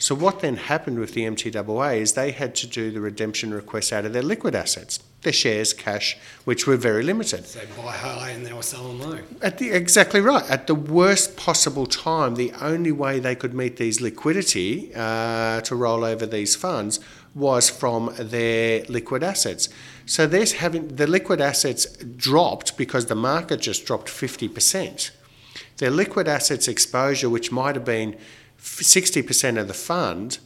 So 0.00 0.14
what 0.14 0.40
then 0.40 0.56
happened 0.56 0.98
with 0.98 1.12
the 1.12 1.26
MTAA 1.26 1.98
is 1.98 2.14
they 2.14 2.30
had 2.30 2.54
to 2.56 2.66
do 2.66 2.90
the 2.90 3.02
redemption 3.02 3.52
request 3.52 3.92
out 3.92 4.06
of 4.06 4.14
their 4.14 4.22
liquid 4.22 4.54
assets, 4.54 4.98
their 5.20 5.32
shares, 5.32 5.74
cash, 5.74 6.16
which 6.46 6.66
were 6.66 6.78
very 6.78 7.02
limited. 7.02 7.46
So 7.46 7.60
buy 7.76 7.92
high 7.92 8.30
and 8.30 8.46
they 8.46 8.54
were 8.54 8.62
selling 8.62 8.98
low. 8.98 9.18
At 9.42 9.58
the, 9.58 9.68
exactly 9.72 10.22
right. 10.22 10.48
At 10.50 10.66
the 10.66 10.74
worst 10.74 11.36
possible 11.36 11.84
time, 11.84 12.36
the 12.36 12.50
only 12.62 12.92
way 12.92 13.20
they 13.20 13.34
could 13.34 13.52
meet 13.52 13.76
these 13.76 14.00
liquidity 14.00 14.90
uh, 14.96 15.60
to 15.60 15.76
roll 15.76 16.02
over 16.02 16.24
these 16.24 16.56
funds 16.56 16.98
was 17.34 17.68
from 17.68 18.10
their 18.18 18.84
liquid 18.88 19.22
assets. 19.22 19.68
So 20.06 20.26
there's 20.26 20.52
having 20.52 20.96
the 20.96 21.06
liquid 21.06 21.42
assets 21.42 21.84
dropped 21.98 22.78
because 22.78 23.06
the 23.06 23.14
market 23.14 23.60
just 23.60 23.84
dropped 23.84 24.08
50%. 24.08 25.10
Their 25.76 25.90
liquid 25.90 26.26
assets 26.26 26.68
exposure, 26.68 27.28
which 27.28 27.52
might 27.52 27.74
have 27.74 27.84
been 27.84 28.16
60% 28.60 29.58
of 29.58 29.68
the 29.68 29.74
fund 29.74 30.38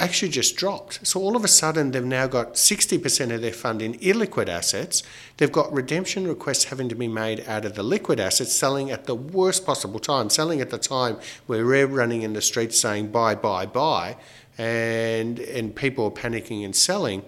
actually 0.00 0.30
just 0.30 0.56
dropped. 0.56 1.06
So 1.06 1.20
all 1.20 1.36
of 1.36 1.44
a 1.44 1.48
sudden, 1.48 1.90
they've 1.90 2.04
now 2.04 2.26
got 2.26 2.54
60% 2.54 3.34
of 3.34 3.42
their 3.42 3.52
fund 3.52 3.82
in 3.82 3.94
illiquid 3.94 4.48
assets. 4.48 5.02
They've 5.36 5.52
got 5.52 5.72
redemption 5.72 6.26
requests 6.26 6.64
having 6.64 6.88
to 6.88 6.94
be 6.94 7.06
made 7.06 7.46
out 7.46 7.66
of 7.66 7.74
the 7.74 7.82
liquid 7.82 8.18
assets, 8.18 8.52
selling 8.52 8.90
at 8.90 9.04
the 9.04 9.14
worst 9.14 9.66
possible 9.66 10.00
time, 10.00 10.30
selling 10.30 10.60
at 10.60 10.70
the 10.70 10.78
time 10.78 11.18
where 11.46 11.64
we're 11.64 11.86
running 11.86 12.22
in 12.22 12.32
the 12.32 12.40
streets 12.40 12.80
saying 12.80 13.12
buy, 13.12 13.34
buy, 13.34 13.66
buy, 13.66 14.16
and, 14.56 15.38
and 15.38 15.76
people 15.76 16.06
are 16.06 16.10
panicking 16.10 16.64
and 16.64 16.74
selling. 16.74 17.22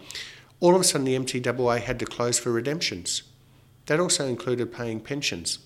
All 0.61 0.75
of 0.75 0.81
a 0.81 0.85
sudden, 0.85 1.05
the 1.05 1.19
MTAA 1.19 1.81
had 1.81 1.99
to 1.99 2.07
close 2.07 2.39
for 2.39 2.51
redemptions. 2.51 3.23
That 3.87 4.01
also 4.01 4.27
included 4.27 4.73
paying 4.73 5.01
pensions. 5.01 5.59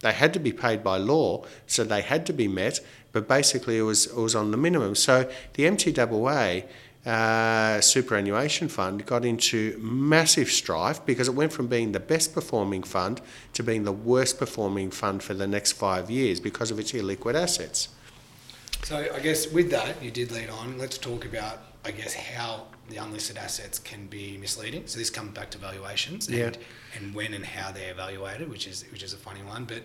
They 0.00 0.12
had 0.12 0.32
to 0.34 0.38
be 0.38 0.52
paid 0.52 0.84
by 0.84 0.98
law, 0.98 1.44
so 1.66 1.82
they 1.82 2.02
had 2.02 2.26
to 2.26 2.32
be 2.32 2.46
met, 2.46 2.80
but 3.14 3.28
basically 3.28 3.78
it 3.78 3.82
was, 3.82 4.06
it 4.06 4.16
was 4.16 4.34
on 4.34 4.50
the 4.50 4.56
minimum. 4.58 4.94
So 4.96 5.30
the 5.54 5.62
MTAA 5.62 6.64
uh, 7.06 7.80
superannuation 7.80 8.68
fund 8.68 9.06
got 9.06 9.24
into 9.24 9.78
massive 9.78 10.48
strife 10.50 11.04
because 11.06 11.28
it 11.28 11.34
went 11.34 11.52
from 11.52 11.68
being 11.68 11.92
the 11.92 12.00
best 12.00 12.34
performing 12.34 12.82
fund 12.82 13.20
to 13.52 13.62
being 13.62 13.84
the 13.84 13.92
worst 13.92 14.38
performing 14.38 14.90
fund 14.90 15.22
for 15.22 15.32
the 15.32 15.46
next 15.46 15.72
five 15.72 16.10
years 16.10 16.40
because 16.40 16.70
of 16.72 16.78
its 16.78 16.92
illiquid 16.92 17.34
assets. 17.34 17.88
So 18.82 19.06
I 19.14 19.20
guess 19.20 19.50
with 19.50 19.70
that, 19.70 20.02
you 20.02 20.10
did 20.10 20.32
lead 20.32 20.50
on. 20.50 20.76
Let's 20.76 20.98
talk 20.98 21.24
about, 21.24 21.58
I 21.84 21.92
guess, 21.92 22.14
how 22.14 22.66
the 22.90 22.96
unlisted 22.96 23.38
assets 23.38 23.78
can 23.78 24.06
be 24.08 24.36
misleading. 24.38 24.82
So 24.86 24.98
this 24.98 25.08
comes 25.08 25.32
back 25.32 25.50
to 25.52 25.58
valuations 25.58 26.26
and, 26.26 26.36
Yeah. 26.36 26.50
and 26.96 27.14
when 27.14 27.32
and 27.32 27.46
how 27.46 27.70
they're 27.70 27.92
evaluated, 27.92 28.50
which 28.50 28.66
is 28.66 28.84
which 28.90 29.02
is 29.04 29.12
a 29.14 29.16
funny 29.16 29.42
one, 29.42 29.64
but 29.64 29.82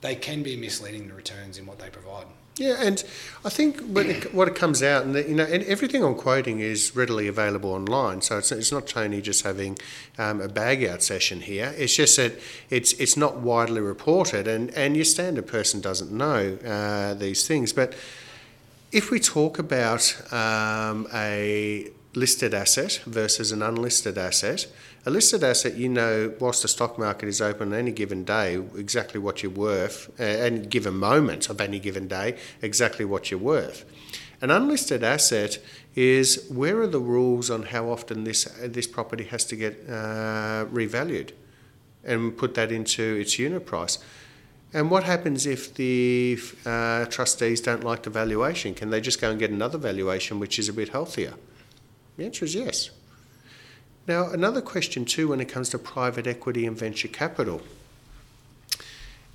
they 0.00 0.14
can 0.14 0.42
be 0.42 0.56
misleading 0.56 1.08
the 1.08 1.14
returns 1.14 1.58
in 1.58 1.66
what 1.66 1.78
they 1.78 1.90
provide. 1.90 2.26
Yeah, 2.58 2.74
and 2.80 3.04
I 3.44 3.50
think 3.50 3.82
it, 3.96 4.34
what 4.34 4.48
it 4.48 4.56
comes 4.56 4.82
out, 4.82 5.04
and 5.04 5.14
you 5.14 5.34
know, 5.34 5.44
and 5.44 5.62
everything 5.64 6.02
I'm 6.02 6.16
quoting 6.16 6.58
is 6.58 6.96
readily 6.96 7.28
available 7.28 7.72
online. 7.72 8.20
So 8.20 8.38
it's, 8.38 8.50
it's 8.50 8.72
not 8.72 8.88
Tony 8.88 9.20
just 9.20 9.44
having 9.44 9.78
um, 10.18 10.40
a 10.40 10.48
bag 10.48 10.84
out 10.84 11.00
session 11.00 11.40
here. 11.40 11.72
It's 11.76 11.94
just 11.94 12.16
that 12.16 12.32
it's 12.68 12.94
it's 12.94 13.16
not 13.16 13.36
widely 13.36 13.80
reported, 13.80 14.48
and 14.48 14.70
and 14.74 14.96
your 14.96 15.04
standard 15.04 15.46
person 15.46 15.80
doesn't 15.80 16.10
know 16.10 16.58
uh, 16.66 17.14
these 17.14 17.46
things. 17.46 17.72
But 17.72 17.94
if 18.90 19.12
we 19.12 19.20
talk 19.20 19.60
about 19.60 20.20
um, 20.32 21.06
a 21.14 21.92
listed 22.14 22.54
asset 22.54 23.00
versus 23.06 23.52
an 23.52 23.62
unlisted 23.62 24.16
asset, 24.18 24.66
a 25.06 25.10
listed 25.10 25.44
asset, 25.44 25.74
you 25.74 25.88
know, 25.88 26.34
whilst 26.40 26.62
the 26.62 26.68
stock 26.68 26.98
market 26.98 27.28
is 27.28 27.40
open 27.40 27.72
on 27.72 27.78
any 27.78 27.92
given 27.92 28.24
day, 28.24 28.54
exactly 28.76 29.20
what 29.20 29.42
you're 29.42 29.52
worth, 29.52 30.10
uh, 30.18 30.22
any 30.22 30.60
given 30.60 30.94
moment 30.94 31.48
of 31.48 31.60
any 31.60 31.78
given 31.78 32.08
day, 32.08 32.36
exactly 32.62 33.04
what 33.04 33.30
you're 33.30 33.40
worth. 33.40 33.84
An 34.40 34.50
unlisted 34.50 35.02
asset 35.02 35.58
is 35.94 36.46
where 36.48 36.80
are 36.80 36.86
the 36.86 37.00
rules 37.00 37.50
on 37.50 37.64
how 37.64 37.90
often 37.90 38.24
this 38.24 38.44
this 38.62 38.86
property 38.86 39.24
has 39.24 39.44
to 39.46 39.56
get 39.56 39.84
uh, 39.88 40.64
revalued, 40.72 41.32
and 42.04 42.36
put 42.36 42.54
that 42.54 42.70
into 42.70 43.02
its 43.16 43.38
unit 43.38 43.66
price. 43.66 43.98
And 44.72 44.90
what 44.90 45.04
happens 45.04 45.46
if 45.46 45.74
the 45.74 46.38
uh, 46.66 47.06
trustees 47.06 47.60
don't 47.60 47.82
like 47.82 48.02
the 48.02 48.10
valuation? 48.10 48.74
Can 48.74 48.90
they 48.90 49.00
just 49.00 49.20
go 49.20 49.30
and 49.30 49.38
get 49.38 49.50
another 49.50 49.78
valuation 49.78 50.38
which 50.38 50.58
is 50.58 50.68
a 50.68 50.72
bit 50.72 50.90
healthier? 50.90 51.34
The 52.18 52.24
answer 52.24 52.44
is 52.44 52.54
yes. 52.54 52.90
Now, 54.08 54.30
another 54.30 54.60
question 54.60 55.04
too 55.04 55.28
when 55.28 55.40
it 55.40 55.48
comes 55.48 55.70
to 55.70 55.78
private 55.78 56.26
equity 56.26 56.66
and 56.66 56.76
venture 56.76 57.06
capital. 57.06 57.62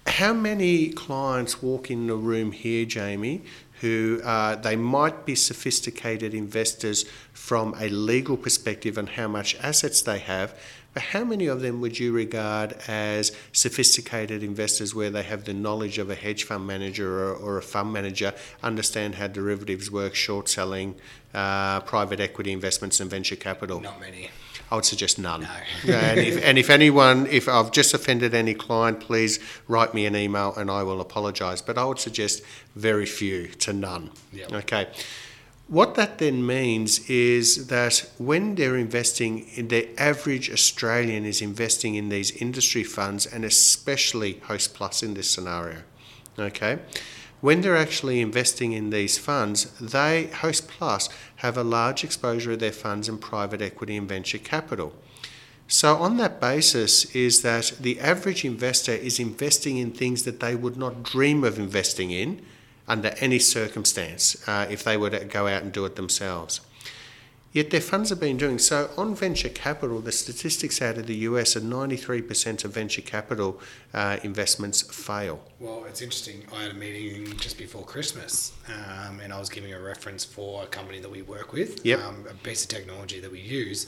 How 0.06 0.34
many 0.34 0.90
clients 0.90 1.64
walk 1.64 1.90
in 1.90 2.08
the 2.08 2.16
room 2.16 2.52
here, 2.52 2.86
Jamie, 2.86 3.44
who 3.80 4.20
uh, 4.26 4.56
they 4.56 4.76
might 4.76 5.26
be 5.26 5.34
sophisticated 5.34 6.34
investors 6.34 7.06
from 7.32 7.74
a 7.80 7.88
legal 7.88 8.36
perspective 8.36 8.98
and 8.98 9.08
how 9.08 9.30
much 9.30 9.56
assets 9.62 10.02
they 10.02 10.20
have, 10.20 10.54
but 10.94 11.04
how 11.04 11.24
many 11.24 11.48
of 11.48 11.62
them 11.62 11.82
would 11.82 12.00
you 12.00 12.12
regard 12.12 12.74
as 12.88 13.32
sophisticated 13.52 14.44
investors 14.44 14.94
where 14.94 15.10
they 15.10 15.24
have 15.24 15.46
the 15.46 15.54
knowledge 15.54 15.98
of 15.98 16.10
a 16.10 16.16
hedge 16.16 16.44
fund 16.44 16.68
manager 16.68 17.26
or, 17.26 17.34
or 17.34 17.58
a 17.58 17.62
fund 17.64 17.92
manager, 17.92 18.34
understand 18.62 19.16
how 19.16 19.28
derivatives 19.28 19.90
work, 19.90 20.14
short 20.14 20.48
selling, 20.48 20.96
uh, 21.34 21.80
private 21.82 22.20
equity 22.20 22.52
investments, 22.52 23.00
and 23.00 23.10
venture 23.10 23.36
capital? 23.36 23.80
Not 23.80 24.00
many. 24.00 24.30
I 24.72 24.76
would 24.76 24.86
suggest 24.86 25.20
none. 25.20 25.42
No. 25.42 25.94
and, 25.94 26.20
if, 26.20 26.44
and 26.44 26.58
if 26.58 26.70
anyone, 26.70 27.28
if 27.28 27.48
I've 27.48 27.72
just 27.72 27.94
offended 27.94 28.34
any 28.34 28.54
client, 28.54 29.00
please 29.00 29.40
write 29.68 29.94
me 29.94 30.06
an 30.06 30.16
email 30.16 30.54
and 30.56 30.70
I 30.72 30.84
will 30.84 31.02
apologise. 31.02 31.62
But 31.62 31.78
I 31.78 31.86
would 31.86 32.00
suggest 32.00 32.44
very 32.76 33.06
few 33.06 33.48
to 33.48 33.74
none. 33.74 34.12
Yep. 34.32 34.52
Okay. 34.54 34.88
What 35.68 35.96
that 35.96 36.18
then 36.18 36.46
means 36.46 37.10
is 37.10 37.68
that 37.68 38.10
when 38.18 38.56
they're 38.56 38.76
investing, 38.76 39.48
in 39.56 39.70
the 39.70 39.90
average 40.00 40.52
Australian 40.52 41.26
is 41.26 41.42
investing 41.42 41.96
in 41.96 42.10
these 42.10 42.32
industry 42.32 42.84
funds 42.84 43.26
and 43.26 43.46
especially 43.46 44.42
Host 44.44 44.74
Plus 44.74 45.02
in 45.02 45.14
this 45.14 45.30
scenario. 45.30 45.84
Okay. 46.38 46.80
When 47.40 47.62
they're 47.62 47.78
actually 47.78 48.22
investing 48.22 48.72
in 48.72 48.90
these 48.90 49.18
funds, 49.18 49.66
they, 49.80 50.28
Host 50.28 50.68
Plus, 50.68 51.10
have 51.38 51.58
a 51.58 51.64
large 51.64 52.04
exposure 52.04 52.54
of 52.54 52.60
their 52.60 52.72
funds 52.72 53.10
in 53.10 53.18
private 53.18 53.62
equity 53.62 53.98
and 53.98 54.08
venture 54.08 54.38
capital. 54.38 54.94
So, 55.68 55.96
on 55.96 56.18
that 56.18 56.40
basis, 56.40 57.06
is 57.16 57.42
that 57.42 57.74
the 57.80 58.00
average 58.00 58.46
investor 58.46 58.94
is 58.94 59.20
investing 59.20 59.78
in 59.78 59.92
things 59.92 60.24
that 60.24 60.40
they 60.40 60.56
would 60.56 60.78
not 60.78 61.04
dream 61.04 61.44
of 61.44 61.58
investing 61.58 62.12
in 62.12 62.42
under 62.88 63.14
any 63.20 63.40
circumstance 63.40 64.48
uh, 64.48 64.68
if 64.70 64.84
they 64.84 64.98
were 64.98 65.10
to 65.10 65.24
go 65.26 65.48
out 65.48 65.64
and 65.64 65.72
do 65.72 65.86
it 65.86 65.96
themselves. 65.96 66.62
Yet 67.54 67.70
their 67.70 67.82
funds 67.82 68.10
have 68.10 68.20
been 68.20 68.38
doing 68.38 68.58
so. 68.58 68.90
On 68.98 69.14
venture 69.14 69.48
capital, 69.48 70.00
the 70.00 70.12
statistics 70.12 70.82
out 70.82 70.98
of 70.98 71.06
the 71.06 71.16
US 71.18 71.56
are 71.56 71.62
93% 71.62 72.66
of 72.66 72.74
venture 72.74 73.04
capital 73.04 73.62
uh, 73.94 74.18
investments 74.24 74.82
fail. 74.82 75.40
Well, 75.60 75.86
it's 75.86 76.02
interesting. 76.02 76.46
I 76.52 76.64
had 76.64 76.72
a 76.72 76.74
meeting 76.74 77.38
just 77.38 77.60
before 77.60 77.84
Christmas, 77.84 78.54
um, 78.68 79.20
and 79.20 79.32
I 79.32 79.40
was 79.40 79.50
giving 79.50 79.72
a 79.72 79.80
reference 79.80 80.26
for 80.26 80.64
a 80.64 80.66
company 80.66 81.00
that 81.00 81.12
we 81.12 81.22
work 81.22 81.54
with, 81.54 81.86
Yep. 81.86 82.00
um, 82.00 82.26
a 82.28 82.34
piece 82.34 82.64
of 82.64 82.70
technology 82.70 83.20
that 83.20 83.32
we 83.32 83.40
use, 83.40 83.86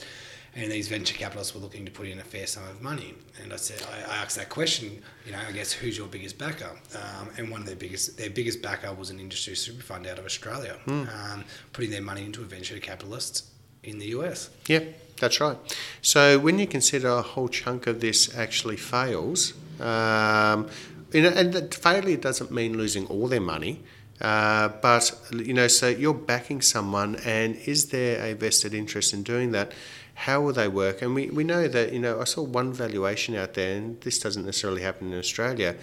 and 0.56 0.72
these 0.72 0.88
venture 0.88 1.16
capitalists 1.16 1.54
were 1.54 1.60
looking 1.60 1.86
to 1.86 1.92
put 1.92 2.08
in 2.08 2.20
a 2.20 2.24
fair 2.24 2.48
sum 2.48 2.64
of 2.64 2.82
money. 2.82 3.14
And 3.44 3.52
I 3.52 3.58
said, 3.58 3.86
I, 3.92 4.14
I 4.14 4.16
asked 4.18 4.38
that 4.38 4.50
question, 4.50 5.02
you 5.26 5.34
know, 5.34 5.40
I 5.48 5.52
guess 5.52 5.74
who's 5.74 5.98
your 5.98 6.08
biggest 6.08 6.38
backer? 6.38 6.72
Um, 6.96 7.30
and 7.38 7.52
one 7.52 7.62
of 7.62 7.68
their 7.68 7.76
biggest, 7.76 8.18
their 8.18 8.30
biggest 8.30 8.62
backer 8.62 8.94
was 8.94 9.10
an 9.10 9.20
industry 9.20 9.56
super 9.56 9.84
fund 9.84 10.08
out 10.08 10.18
of 10.18 10.26
Australia, 10.26 10.78
um, 10.88 11.44
putting 11.74 11.92
their 11.92 12.02
money 12.02 12.24
into 12.24 12.42
a 12.42 12.46
venture 12.46 12.80
capitalist 12.80 13.46
in 13.84 14.00
the 14.00 14.08
US. 14.08 14.50
Yeah, 14.68 14.80
that's 15.20 15.42
right. 15.42 15.58
So 16.02 16.40
when 16.40 16.58
you 16.58 16.68
consider 16.68 17.10
a 17.10 17.22
whole 17.22 17.50
chunk 17.50 17.86
of 17.88 18.00
this 18.00 18.36
actually 18.38 18.78
fails, 18.78 19.54
um, 19.82 20.70
you 21.12 21.22
know, 21.22 21.30
and 21.30 21.54
that 21.54 21.76
failure 21.76 22.18
doesn't 22.18 22.52
mean 22.52 22.78
losing 22.78 23.08
all 23.08 23.28
their 23.28 23.42
money. 23.42 23.84
Uh, 24.22 24.70
but 24.82 25.14
you 25.34 25.54
know, 25.54 25.68
so 25.68 25.90
you're 25.90 26.14
backing 26.14 26.62
someone, 26.62 27.18
and 27.26 27.58
is 27.66 27.90
there 27.90 28.24
a 28.24 28.34
vested 28.34 28.74
interest 28.74 29.14
in 29.14 29.24
doing 29.24 29.52
that? 29.52 29.74
How 30.16 30.42
will 30.42 30.54
they 30.54 30.68
work? 30.68 31.02
And 31.02 31.14
we, 31.14 31.28
we 31.28 31.44
know 31.44 31.68
that 31.68 31.94
you 31.94 32.00
know 32.00 32.20
I 32.20 32.24
saw 32.24 32.42
one 32.42 32.74
valuation 32.74 33.36
out 33.36 33.54
there, 33.54 33.78
and 33.78 34.02
this 34.02 34.20
doesn't 34.20 34.46
necessarily 34.46 34.82
happen 34.82 35.14
in 35.14 35.20
Australia, 35.20 35.76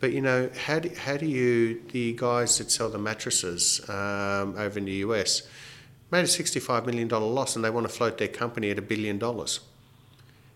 but 0.00 0.12
you 0.12 0.22
know 0.22 0.48
how 0.66 0.78
do, 0.78 0.90
how 0.96 1.16
do 1.16 1.26
you 1.26 1.82
the 1.92 2.14
guys 2.14 2.58
that 2.58 2.70
sell 2.70 2.88
the 2.88 2.98
mattresses 2.98 3.80
um, 3.88 4.54
over 4.56 4.78
in 4.78 4.86
the 4.86 4.98
US 5.06 5.42
made 6.10 6.24
a 6.24 6.28
$65 6.28 6.86
million 6.86 7.08
loss 7.08 7.56
and 7.56 7.64
they 7.64 7.70
want 7.70 7.86
to 7.86 7.92
float 7.92 8.18
their 8.18 8.28
company 8.28 8.70
at 8.70 8.78
a 8.78 8.82
billion 8.82 9.18
dollars. 9.18 9.60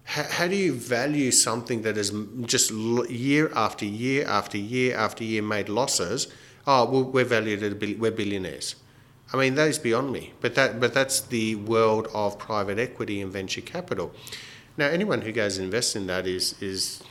How, 0.05 0.25
how 0.25 0.49
do 0.49 0.57
you 0.57 0.75
value 0.75 1.31
something 1.31 1.83
that 1.83 1.97
has 1.97 2.13
just 2.43 2.71
year 2.73 3.51
after 3.55 3.85
year 3.85 4.27
after 4.27 4.59
year 4.59 4.97
after 4.97 5.25
year 5.25 5.43
made 5.43 5.69
losses? 5.69 6.29
Oh, 6.67 6.91
well, 6.91 7.05
we're 7.05 7.25
valued 7.25 7.63
at 7.63 7.73
a 7.73 7.75
bill- 7.75 7.97
we're 7.99 8.11
billionaires. 8.11 8.77
I 9.35 9.37
mean, 9.37 9.57
that 9.57 9.67
is 9.67 9.81
beyond 9.81 10.13
me. 10.13 10.33
But 10.41 10.55
that, 10.55 10.79
but 10.79 10.95
that's 10.95 11.21
the 11.21 11.57
world 11.57 12.07
of 12.15 12.39
private 12.39 12.79
equity 12.79 13.21
and 13.21 13.33
venture 13.33 13.63
capital. 13.63 14.13
Now, 14.77 14.87
anyone 14.87 15.23
who 15.23 15.33
goes 15.33 15.59
and 15.59 15.65
invests 15.65 15.97
in 15.97 16.07
that 16.07 16.25
is 16.25 16.55
is 16.63 17.03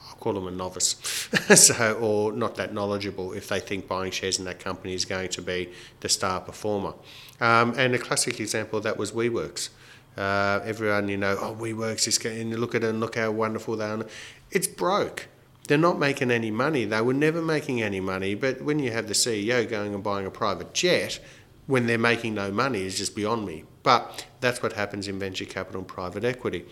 I 0.00 0.14
call 0.14 0.34
them 0.34 0.46
a 0.46 0.52
novice, 0.52 0.94
so 1.56 1.94
or 1.94 2.30
not 2.30 2.54
that 2.54 2.72
knowledgeable 2.72 3.32
if 3.32 3.48
they 3.48 3.58
think 3.58 3.88
buying 3.88 4.12
shares 4.12 4.38
in 4.38 4.44
that 4.44 4.60
company 4.60 4.94
is 4.94 5.04
going 5.04 5.30
to 5.30 5.42
be 5.42 5.72
the 5.98 6.08
star 6.08 6.40
performer. 6.40 6.94
Um, 7.40 7.74
and 7.76 7.96
a 7.96 7.98
classic 7.98 8.38
example 8.38 8.78
of 8.78 8.84
that 8.84 8.96
was 8.96 9.10
WeWorks. 9.10 9.70
Uh, 10.16 10.60
everyone, 10.64 11.08
you 11.08 11.16
know, 11.16 11.36
oh, 11.40 11.56
WeWorks 11.58 12.06
is 12.06 12.18
getting, 12.18 12.54
look 12.54 12.76
at 12.76 12.84
it 12.84 12.90
and 12.90 13.00
look 13.00 13.16
how 13.16 13.32
wonderful 13.32 13.76
they 13.76 13.86
are. 13.86 14.06
It's 14.52 14.68
broke. 14.68 15.26
They're 15.68 15.78
not 15.78 15.98
making 15.98 16.30
any 16.30 16.50
money. 16.50 16.84
They 16.84 17.00
were 17.00 17.14
never 17.14 17.40
making 17.40 17.80
any 17.82 18.00
money. 18.00 18.34
But 18.34 18.62
when 18.62 18.78
you 18.78 18.90
have 18.90 19.06
the 19.06 19.14
CEO 19.14 19.68
going 19.68 19.94
and 19.94 20.02
buying 20.02 20.26
a 20.26 20.30
private 20.30 20.74
jet, 20.74 21.20
when 21.66 21.86
they're 21.86 21.98
making 21.98 22.34
no 22.34 22.50
money 22.50 22.82
is 22.82 22.98
just 22.98 23.14
beyond 23.14 23.46
me. 23.46 23.64
But 23.82 24.26
that's 24.40 24.62
what 24.62 24.72
happens 24.72 25.06
in 25.06 25.18
venture 25.18 25.44
capital 25.44 25.80
and 25.80 25.88
private 25.88 26.24
equity. 26.24 26.64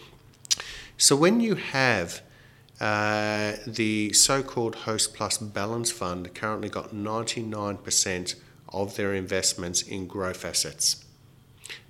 So 0.97 1.15
when 1.15 1.41
you 1.41 1.55
have 1.55 2.23
uh, 2.81 3.55
the 3.67 4.13
so-called 4.13 4.77
Host 4.77 5.15
Plus 5.15 5.39
Balance 5.39 5.91
Fund 5.91 6.33
currently 6.35 6.69
got 6.69 6.95
99% 6.95 8.35
of 8.69 8.97
their 8.97 9.15
investments 9.15 9.83
in 9.83 10.07
growth 10.07 10.45
assets. 10.45 11.05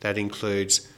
That 0.00 0.16
includes 0.16 0.88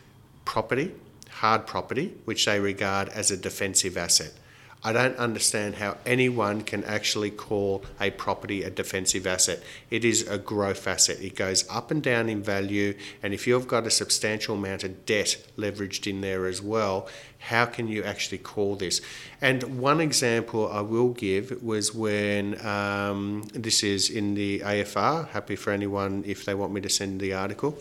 property, 0.44 0.94
hard 1.30 1.66
property, 1.66 2.14
which 2.24 2.44
they 2.44 2.60
regard 2.60 3.08
as 3.08 3.30
a 3.30 3.36
defensive 3.36 3.96
asset. 3.96 4.32
I 4.82 4.92
don't 4.94 5.16
understand 5.18 5.74
how 5.74 5.98
anyone 6.06 6.62
can 6.62 6.84
actually 6.84 7.30
call 7.30 7.84
a 8.00 8.10
property 8.10 8.62
a 8.62 8.70
defensive 8.70 9.26
asset. 9.26 9.62
It 9.90 10.06
is 10.06 10.26
a 10.26 10.38
growth 10.38 10.86
asset. 10.86 11.20
It 11.20 11.36
goes 11.36 11.68
up 11.68 11.90
and 11.90 12.02
down 12.02 12.30
in 12.30 12.42
value, 12.42 12.94
and 13.22 13.34
if 13.34 13.46
you've 13.46 13.68
got 13.68 13.86
a 13.86 13.90
substantial 13.90 14.54
amount 14.54 14.84
of 14.84 15.04
debt 15.04 15.36
leveraged 15.58 16.06
in 16.06 16.22
there 16.22 16.46
as 16.46 16.62
well, 16.62 17.08
how 17.38 17.66
can 17.66 17.88
you 17.88 18.02
actually 18.04 18.38
call 18.38 18.74
this? 18.74 19.02
And 19.42 19.78
one 19.78 20.00
example 20.00 20.70
I 20.70 20.80
will 20.80 21.10
give 21.10 21.62
was 21.62 21.94
when 21.94 22.64
um, 22.66 23.42
this 23.52 23.82
is 23.82 24.08
in 24.08 24.34
the 24.34 24.60
AFR. 24.60 25.28
Happy 25.28 25.56
for 25.56 25.72
anyone 25.72 26.24
if 26.26 26.46
they 26.46 26.54
want 26.54 26.72
me 26.72 26.80
to 26.80 26.90
send 26.90 27.20
the 27.20 27.34
article 27.34 27.78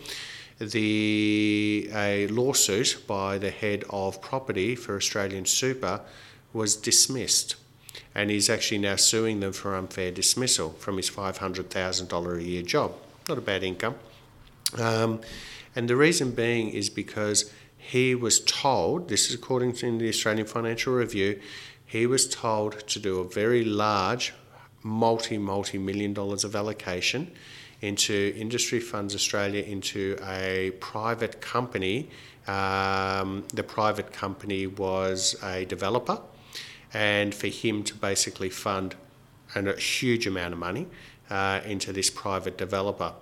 the 0.59 1.89
a 1.93 2.27
lawsuit 2.27 3.01
by 3.07 3.37
the 3.37 3.49
head 3.49 3.85
of 3.89 4.21
property 4.21 4.75
for 4.75 4.97
Australian 4.97 5.45
Super 5.45 6.01
was 6.53 6.75
dismissed. 6.75 7.55
And 8.15 8.29
he's 8.29 8.49
actually 8.49 8.79
now 8.79 8.95
suing 8.95 9.39
them 9.39 9.53
for 9.53 9.75
unfair 9.75 10.11
dismissal 10.11 10.71
from 10.71 10.97
his 10.97 11.09
$500,000 11.09 12.37
a 12.37 12.43
year 12.43 12.61
job. 12.63 12.93
Not 13.27 13.37
a 13.37 13.41
bad 13.41 13.63
income. 13.63 13.95
Um, 14.77 15.21
and 15.75 15.89
the 15.89 15.95
reason 15.95 16.31
being 16.31 16.69
is 16.69 16.89
because 16.89 17.51
he 17.77 18.15
was 18.15 18.39
told, 18.41 19.09
this 19.09 19.29
is 19.29 19.35
according 19.35 19.73
to 19.73 19.97
the 19.97 20.09
Australian 20.09 20.47
Financial 20.47 20.93
Review, 20.93 21.39
he 21.85 22.05
was 22.05 22.27
told 22.27 22.87
to 22.87 22.99
do 22.99 23.19
a 23.19 23.23
very 23.23 23.63
large, 23.63 24.33
multi, 24.83 25.37
multi 25.37 25.77
million 25.77 26.13
dollars 26.13 26.43
of 26.43 26.55
allocation 26.55 27.31
into 27.81 28.33
Industry 28.35 28.79
Funds 28.79 29.15
Australia 29.15 29.63
into 29.63 30.17
a 30.23 30.71
private 30.79 31.41
company. 31.41 32.09
Um, 32.47 33.43
the 33.53 33.63
private 33.63 34.11
company 34.11 34.67
was 34.67 35.35
a 35.43 35.65
developer 35.65 36.19
and 36.93 37.33
for 37.33 37.47
him 37.47 37.83
to 37.83 37.95
basically 37.95 38.49
fund 38.49 38.95
a 39.55 39.79
huge 39.79 40.27
amount 40.27 40.53
of 40.53 40.59
money 40.59 40.87
uh, 41.29 41.61
into 41.65 41.91
this 41.93 42.09
private 42.09 42.57
developer. 42.57 43.13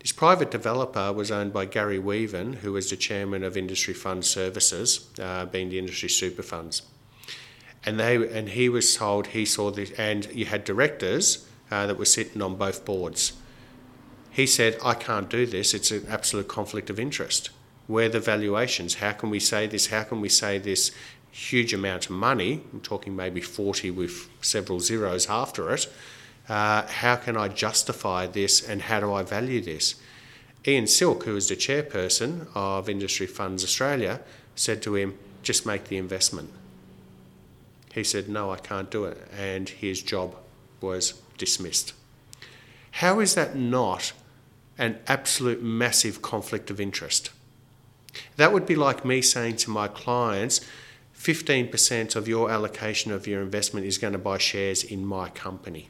This 0.00 0.12
private 0.12 0.50
developer 0.50 1.12
was 1.12 1.30
owned 1.30 1.52
by 1.52 1.66
Gary 1.66 1.98
Weaven, 1.98 2.54
who 2.54 2.72
was 2.72 2.88
the 2.88 2.96
chairman 2.96 3.44
of 3.44 3.56
Industry 3.56 3.92
Fund 3.92 4.24
Services, 4.24 5.08
uh, 5.20 5.44
being 5.44 5.68
the 5.68 5.78
industry 5.78 6.08
super 6.08 6.42
funds. 6.42 6.82
And 7.84 8.00
they 8.00 8.16
and 8.16 8.48
he 8.48 8.68
was 8.68 8.96
told 8.96 9.28
he 9.28 9.44
saw 9.44 9.70
this, 9.70 9.90
and 9.92 10.26
you 10.32 10.46
had 10.46 10.64
directors 10.64 11.46
uh, 11.70 11.86
that 11.86 11.98
were 11.98 12.06
sitting 12.06 12.40
on 12.42 12.56
both 12.56 12.84
boards. 12.84 13.34
He 14.30 14.46
said, 14.46 14.78
"I 14.84 14.94
can't 14.94 15.28
do 15.28 15.46
this. 15.46 15.74
It's 15.74 15.90
an 15.90 16.06
absolute 16.08 16.48
conflict 16.48 16.90
of 16.90 16.98
interest. 16.98 17.50
Where 17.86 18.08
the 18.08 18.20
valuations? 18.20 18.96
How 18.96 19.12
can 19.12 19.30
we 19.30 19.40
say 19.40 19.66
this? 19.66 19.88
How 19.88 20.04
can 20.04 20.20
we 20.20 20.28
say 20.28 20.58
this 20.58 20.92
huge 21.30 21.72
amount 21.72 22.06
of 22.06 22.12
money, 22.12 22.62
I'm 22.72 22.80
talking 22.80 23.14
maybe 23.14 23.40
40 23.40 23.90
with 23.90 24.28
several 24.40 24.80
zeros 24.80 25.28
after 25.28 25.72
it, 25.72 25.88
uh, 26.48 26.86
how 26.86 27.16
can 27.16 27.36
I 27.36 27.48
justify 27.48 28.26
this 28.26 28.66
and 28.66 28.82
how 28.82 29.00
do 29.00 29.12
I 29.12 29.22
value 29.22 29.60
this? 29.60 29.94
Ian 30.66 30.86
Silk, 30.86 31.24
who 31.24 31.36
is 31.36 31.48
the 31.48 31.56
chairperson 31.56 32.48
of 32.54 32.88
Industry 32.88 33.26
Funds 33.26 33.64
Australia, 33.64 34.20
said 34.54 34.82
to 34.82 34.94
him, 34.94 35.16
just 35.42 35.64
make 35.64 35.84
the 35.84 35.96
investment. 35.96 36.50
He 37.94 38.04
said, 38.04 38.28
no, 38.28 38.50
I 38.50 38.58
can't 38.58 38.90
do 38.90 39.04
it, 39.04 39.18
and 39.36 39.68
his 39.68 40.02
job 40.02 40.36
was 40.80 41.20
dismissed. 41.38 41.94
How 42.92 43.20
is 43.20 43.34
that 43.34 43.56
not 43.56 44.12
an 44.76 44.98
absolute 45.06 45.62
massive 45.62 46.20
conflict 46.20 46.70
of 46.70 46.80
interest? 46.80 47.30
That 48.36 48.52
would 48.52 48.66
be 48.66 48.76
like 48.76 49.04
me 49.04 49.22
saying 49.22 49.56
to 49.58 49.70
my 49.70 49.88
clients, 49.88 50.60
15% 51.20 52.16
of 52.16 52.26
your 52.26 52.50
allocation 52.50 53.12
of 53.12 53.26
your 53.26 53.42
investment 53.42 53.84
is 53.86 53.98
going 53.98 54.14
to 54.14 54.18
buy 54.18 54.38
shares 54.38 54.82
in 54.82 55.04
my 55.04 55.28
company. 55.28 55.88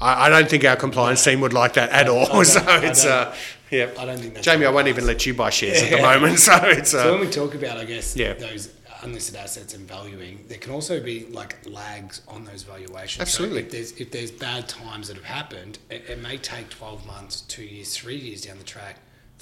I, 0.00 0.26
I 0.26 0.28
don't 0.28 0.48
think 0.50 0.64
our 0.64 0.74
compliance 0.74 1.22
team 1.22 1.40
would 1.40 1.52
like 1.52 1.74
that 1.74 1.90
at 1.90 2.08
all. 2.08 2.44
So 2.44 2.60
it's, 2.66 3.04
uh, 3.04 3.32
yeah. 3.70 3.90
I 3.96 4.04
don't 4.06 4.18
think 4.18 4.34
that's 4.34 4.44
Jamie, 4.44 4.66
I 4.66 4.70
won't 4.70 4.88
even 4.88 5.06
let 5.06 5.24
you 5.24 5.34
buy 5.34 5.50
shares 5.50 5.82
at 5.84 5.90
the 5.90 6.02
moment. 6.10 6.40
So 6.40 6.52
it's. 6.64 6.92
Uh, 6.94 7.04
So 7.04 7.12
when 7.12 7.20
we 7.20 7.30
talk 7.30 7.54
about, 7.54 7.78
I 7.78 7.84
guess, 7.84 8.16
Yeah. 8.16 8.32
those 8.32 8.70
unlisted 9.04 9.36
assets 9.36 9.72
and 9.74 9.86
valuing, 9.86 10.44
there 10.48 10.58
can 10.58 10.72
also 10.72 11.00
be 11.00 11.26
like 11.26 11.56
lags 11.64 12.22
on 12.26 12.44
those 12.44 12.64
valuations. 12.64 13.14
So 13.16 13.22
Absolutely. 13.44 13.60
if 13.62 13.70
there's 13.70 13.92
if 13.92 14.10
there's 14.10 14.32
bad 14.32 14.68
times 14.68 15.06
that 15.08 15.16
have 15.16 15.24
happened, 15.24 15.78
it, 15.90 16.06
it 16.08 16.20
may 16.20 16.38
take 16.38 16.70
twelve 16.70 17.06
months, 17.06 17.42
two 17.42 17.62
years, 17.64 17.96
three 17.96 18.16
years 18.16 18.42
down 18.42 18.58
the 18.58 18.64
track 18.64 18.96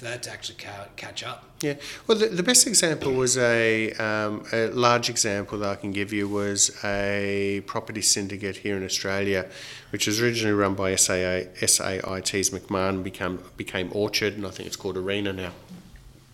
that 0.04 0.22
to 0.24 0.30
actually 0.30 0.56
ca- 0.56 0.88
catch 0.96 1.22
up. 1.22 1.44
Yeah, 1.60 1.74
well, 2.06 2.16
the, 2.16 2.28
the 2.28 2.42
best 2.42 2.66
example 2.66 3.12
was 3.12 3.36
a, 3.36 3.92
um, 3.92 4.44
a 4.52 4.68
large 4.68 5.10
example 5.10 5.58
that 5.58 5.68
I 5.68 5.76
can 5.76 5.92
give 5.92 6.12
you 6.12 6.28
was 6.28 6.76
a 6.84 7.62
property 7.66 8.02
syndicate 8.02 8.56
here 8.56 8.76
in 8.76 8.84
Australia, 8.84 9.46
which 9.90 10.06
was 10.06 10.20
originally 10.20 10.54
run 10.54 10.74
by 10.74 10.94
SAA, 10.94 11.44
SAIT's 11.66 12.50
McMahon, 12.50 13.02
become, 13.02 13.42
became 13.56 13.90
Orchard, 13.92 14.34
and 14.34 14.46
I 14.46 14.50
think 14.50 14.66
it's 14.66 14.76
called 14.76 14.96
Arena 14.96 15.32
now. 15.32 15.52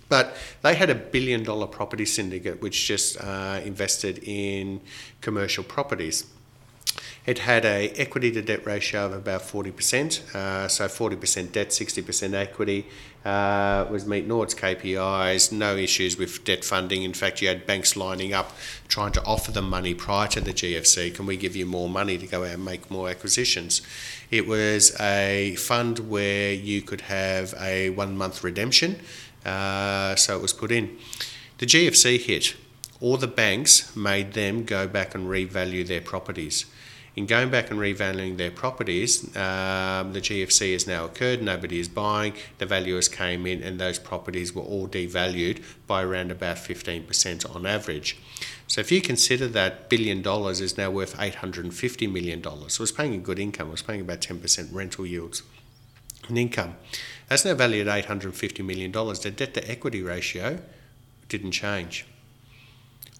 But 0.08 0.36
they 0.62 0.74
had 0.74 0.90
a 0.90 0.94
billion 0.94 1.42
dollar 1.42 1.66
property 1.66 2.04
syndicate 2.04 2.62
which 2.62 2.86
just 2.86 3.20
uh, 3.20 3.60
invested 3.64 4.20
in 4.22 4.80
commercial 5.20 5.64
properties. 5.64 6.26
It 7.26 7.40
had 7.40 7.64
a 7.64 7.88
equity 7.96 8.30
to 8.30 8.40
debt 8.40 8.64
ratio 8.64 9.06
of 9.06 9.12
about 9.12 9.42
40%, 9.42 10.32
uh, 10.32 10.68
so 10.68 10.86
40% 10.86 11.50
debt, 11.50 11.70
60% 11.70 12.34
equity, 12.34 12.86
uh, 13.24 13.84
was 13.90 14.06
meeting 14.06 14.30
all 14.30 14.44
its 14.44 14.54
KPIs, 14.54 15.50
no 15.50 15.74
issues 15.74 16.16
with 16.16 16.44
debt 16.44 16.64
funding. 16.64 17.02
In 17.02 17.12
fact, 17.12 17.42
you 17.42 17.48
had 17.48 17.66
banks 17.66 17.96
lining 17.96 18.32
up 18.32 18.52
trying 18.86 19.10
to 19.10 19.24
offer 19.24 19.50
them 19.50 19.68
money 19.68 19.92
prior 19.92 20.28
to 20.28 20.40
the 20.40 20.52
GFC. 20.52 21.12
Can 21.12 21.26
we 21.26 21.36
give 21.36 21.56
you 21.56 21.66
more 21.66 21.88
money 21.88 22.16
to 22.16 22.28
go 22.28 22.44
out 22.44 22.50
and 22.50 22.64
make 22.64 22.88
more 22.92 23.10
acquisitions? 23.10 23.82
It 24.30 24.46
was 24.46 24.94
a 25.00 25.56
fund 25.56 25.98
where 26.08 26.52
you 26.52 26.80
could 26.80 27.00
have 27.02 27.54
a 27.60 27.90
one 27.90 28.16
month 28.16 28.44
redemption, 28.44 29.00
uh, 29.44 30.14
so 30.14 30.36
it 30.36 30.42
was 30.42 30.52
put 30.52 30.70
in. 30.70 30.96
The 31.58 31.66
GFC 31.66 32.20
hit. 32.20 32.54
All 33.00 33.16
the 33.16 33.26
banks 33.26 33.94
made 33.96 34.34
them 34.34 34.64
go 34.64 34.86
back 34.86 35.14
and 35.14 35.28
revalue 35.28 35.86
their 35.86 36.00
properties 36.00 36.66
in 37.16 37.24
going 37.24 37.50
back 37.50 37.70
and 37.70 37.80
revaluing 37.80 38.36
their 38.36 38.50
properties, 38.50 39.24
um, 39.34 40.12
the 40.12 40.20
GFC 40.20 40.74
has 40.74 40.86
now 40.86 41.06
occurred, 41.06 41.40
nobody 41.40 41.80
is 41.80 41.88
buying, 41.88 42.34
the 42.58 42.66
valuers 42.66 43.08
came 43.08 43.46
in, 43.46 43.62
and 43.62 43.80
those 43.80 43.98
properties 43.98 44.54
were 44.54 44.62
all 44.62 44.86
devalued 44.86 45.64
by 45.86 46.02
around 46.02 46.30
about 46.30 46.56
15% 46.56 47.56
on 47.56 47.64
average. 47.64 48.18
So 48.66 48.82
if 48.82 48.92
you 48.92 49.00
consider 49.00 49.48
that 49.48 49.88
billion 49.88 50.20
dollars 50.20 50.60
is 50.60 50.76
now 50.76 50.90
worth 50.90 51.16
$850 51.16 52.12
million, 52.12 52.42
so 52.44 52.50
it 52.58 52.80
was 52.80 52.92
paying 52.92 53.14
a 53.14 53.18
good 53.18 53.38
income, 53.38 53.68
it 53.68 53.72
was 53.72 53.82
paying 53.82 54.02
about 54.02 54.20
10% 54.20 54.68
rental 54.74 55.06
yields 55.06 55.42
and 56.28 56.36
income. 56.36 56.76
That's 57.28 57.46
now 57.46 57.54
valued 57.54 57.88
at 57.88 58.04
$850 58.04 58.62
million. 58.62 58.92
The 58.92 59.32
debt 59.34 59.54
to 59.54 59.70
equity 59.70 60.02
ratio 60.02 60.58
didn't 61.28 61.52
change 61.52 62.04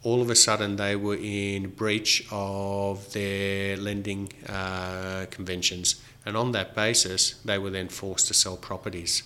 all 0.03 0.23
of 0.23 0.31
a 0.31 0.35
sudden 0.35 0.77
they 0.77 0.97
were 0.97 1.17
in 1.17 1.71
breach 1.71 2.27
of 2.31 3.13
their 3.13 3.77
lending 3.77 4.33
uh, 4.49 5.27
conventions, 5.31 6.01
and 6.25 6.37
on 6.37 6.53
that 6.53 6.75
basis, 6.75 7.35
they 7.45 7.59
were 7.59 7.71
then 7.71 7.89
forced 7.89 8.29
to 8.29 8.35
sell 8.35 8.57
properties. 8.57 9.23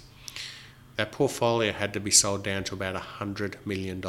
That 0.97 1.13
portfolio 1.13 1.73
had 1.73 1.95
to 1.95 2.01
be 2.01 2.11
sold 2.11 2.45
down 2.45 2.65
to 2.65 2.75
about 2.75 2.95
$100 2.95 3.65
million. 3.65 4.03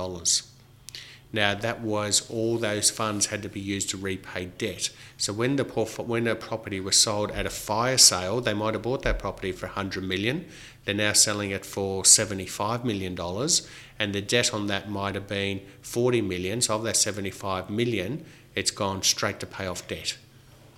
Now, 1.34 1.56
that 1.56 1.82
was 1.82 2.30
all 2.30 2.58
those 2.58 2.90
funds 2.90 3.28
had 3.28 3.42
to 3.44 3.50
be 3.50 3.62
used 3.62 3.90
to 3.92 3.98
repay 3.98 4.46
debt. 4.58 4.90
So, 5.18 5.32
when 5.32 5.56
the 5.56 5.64
porf- 5.64 6.06
when 6.06 6.28
a 6.28 6.36
property 6.36 6.82
was 6.82 6.98
sold 6.98 7.32
at 7.32 7.46
a 7.46 7.50
fire 7.50 7.98
sale, 7.98 8.42
they 8.42 8.54
might 8.54 8.74
have 8.74 8.84
bought 8.84 9.04
that 9.04 9.20
property 9.20 9.54
for 9.54 9.68
100 9.68 10.04
million. 10.04 10.46
They're 10.86 10.96
now 10.96 11.14
selling 11.14 11.52
it 11.52 11.66
for 11.66 12.06
75 12.06 12.84
million 12.84 13.16
dollars, 13.16 13.68
and 14.00 14.14
the 14.14 14.22
debt 14.22 14.54
on 14.54 14.68
that 14.68 14.90
might 14.90 15.16
have 15.16 15.28
been 15.28 15.62
40 15.82 16.22
million. 16.22 16.62
So, 16.62 16.76
of 16.76 16.84
that 16.84 16.98
75 16.98 17.70
million, 17.70 18.26
it's 18.56 18.72
gone 18.72 19.04
straight 19.04 19.40
to 19.42 19.46
pay 19.46 19.68
off 19.68 19.88
debt. 19.88 20.18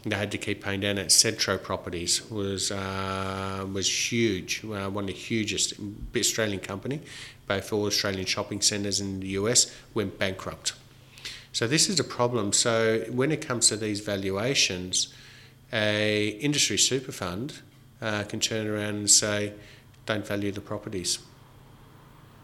They 0.06 0.18
had 0.18 0.32
to 0.32 0.38
keep 0.38 0.62
paying 0.62 0.82
down 0.82 0.98
it. 0.98 1.12
Centro 1.14 1.58
Properties 1.58 2.30
was 2.30 2.72
uh, 2.72 3.66
was 3.72 4.12
huge, 4.12 4.64
uh, 4.66 4.90
one 4.90 5.06
of 5.06 5.08
the 5.08 5.14
hugest 5.14 5.74
Australian 6.16 6.60
company, 6.60 7.00
both 7.48 7.72
all 7.72 7.86
Australian 7.86 8.26
shopping 8.26 8.60
centres 8.60 9.00
in 9.00 9.22
the 9.22 9.28
US 9.40 9.74
went 9.94 10.20
bankrupt. 10.20 10.74
So 11.54 11.68
this 11.68 11.88
is 11.88 12.00
a 12.00 12.04
problem. 12.04 12.52
So 12.52 13.06
when 13.12 13.32
it 13.32 13.40
comes 13.40 13.70
to 13.70 13.78
these 13.78 14.02
valuations, 14.02 15.14
a 15.72 16.30
industry 16.42 16.78
super 16.78 17.12
fund 17.12 17.62
uh, 18.02 18.24
can 18.24 18.40
turn 18.42 18.68
around 18.68 18.96
and 18.96 19.10
say, 19.10 19.54
"Don't 20.06 20.26
value 20.26 20.52
the 20.52 20.62
properties." 20.62 21.20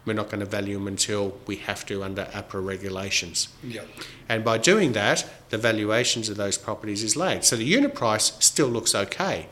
We're 0.06 0.14
not 0.14 0.30
going 0.30 0.40
to 0.40 0.46
value 0.46 0.74
them 0.74 0.86
until 0.86 1.38
we 1.46 1.56
have 1.56 1.84
to 1.86 2.02
under 2.02 2.24
APRA 2.32 2.64
regulations. 2.64 3.48
Yep. 3.62 3.86
And 4.28 4.42
by 4.42 4.56
doing 4.56 4.92
that, 4.92 5.26
the 5.50 5.58
valuations 5.58 6.30
of 6.30 6.36
those 6.36 6.56
properties 6.56 7.02
is 7.02 7.16
laid. 7.16 7.44
So 7.44 7.54
the 7.54 7.64
unit 7.64 7.94
price 7.94 8.32
still 8.40 8.68
looks 8.68 8.94
okay. 8.94 9.48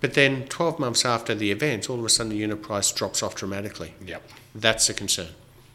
But 0.00 0.14
then 0.14 0.46
12 0.48 0.78
months 0.78 1.04
after 1.04 1.34
the 1.34 1.50
event, 1.50 1.90
all 1.90 1.98
of 1.98 2.04
a 2.04 2.08
sudden 2.08 2.30
the 2.30 2.36
unit 2.36 2.62
price 2.62 2.90
drops 2.90 3.22
off 3.22 3.34
dramatically. 3.34 3.94
Yep. 4.04 4.22
That's 4.54 4.88
a 4.88 4.94
concern. 4.94 5.28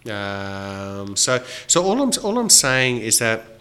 Um, 0.06 1.16
so, 1.16 1.44
so 1.68 1.84
all 1.84 2.02
I'm, 2.02 2.12
all 2.24 2.40
I'm 2.40 2.50
saying 2.50 3.00
is 3.00 3.20
that 3.20 3.59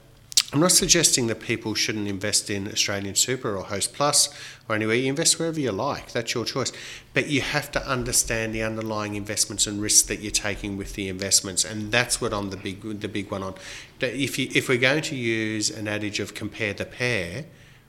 I'm 0.51 0.61
not 0.61 0.73
suggesting 0.73 1.27
that 1.27 1.41
people 1.41 1.75
shouldn't 1.75 2.09
invest 2.09 2.49
in 2.49 2.69
Australian 2.69 3.17
Super 3.17 3.55
or 3.55 3.65
Host 3.65 3.93
Plus 3.93 4.31
or 4.67 4.75
anywhere. 4.75 4.97
You 4.97 5.11
invest 5.11 5.39
wherever 5.39 5.61
you 5.61 5.73
like. 5.73 6.13
That's 6.13 6.33
your 6.33 6.47
choice. 6.47 6.73
But 7.13 7.29
you 7.29 7.43
have 7.43 7.71
to 7.73 7.87
understand 7.87 8.55
the 8.55 8.63
underlying 8.63 9.15
investments 9.15 9.67
and 9.67 9.79
risks 9.79 10.09
that 10.09 10.21
you're 10.21 10.31
taking 10.31 10.79
with 10.79 10.95
the 10.95 11.11
investments, 11.11 11.67
and 11.67 11.93
that's 11.93 12.23
what 12.23 12.33
I'm 12.33 12.49
the 12.49 12.57
big 12.57 13.01
the 13.01 13.09
big 13.09 13.31
one 13.31 13.43
on. 13.43 13.55
If 14.01 14.39
you 14.39 14.49
if 14.55 14.71
we're 14.71 14.79
going 14.79 15.03
to 15.03 15.17
use 15.17 15.69
an 15.69 15.87
adage 15.87 16.19
of 16.19 16.33
compare 16.33 16.73
the 16.73 16.87
pair, 16.87 17.45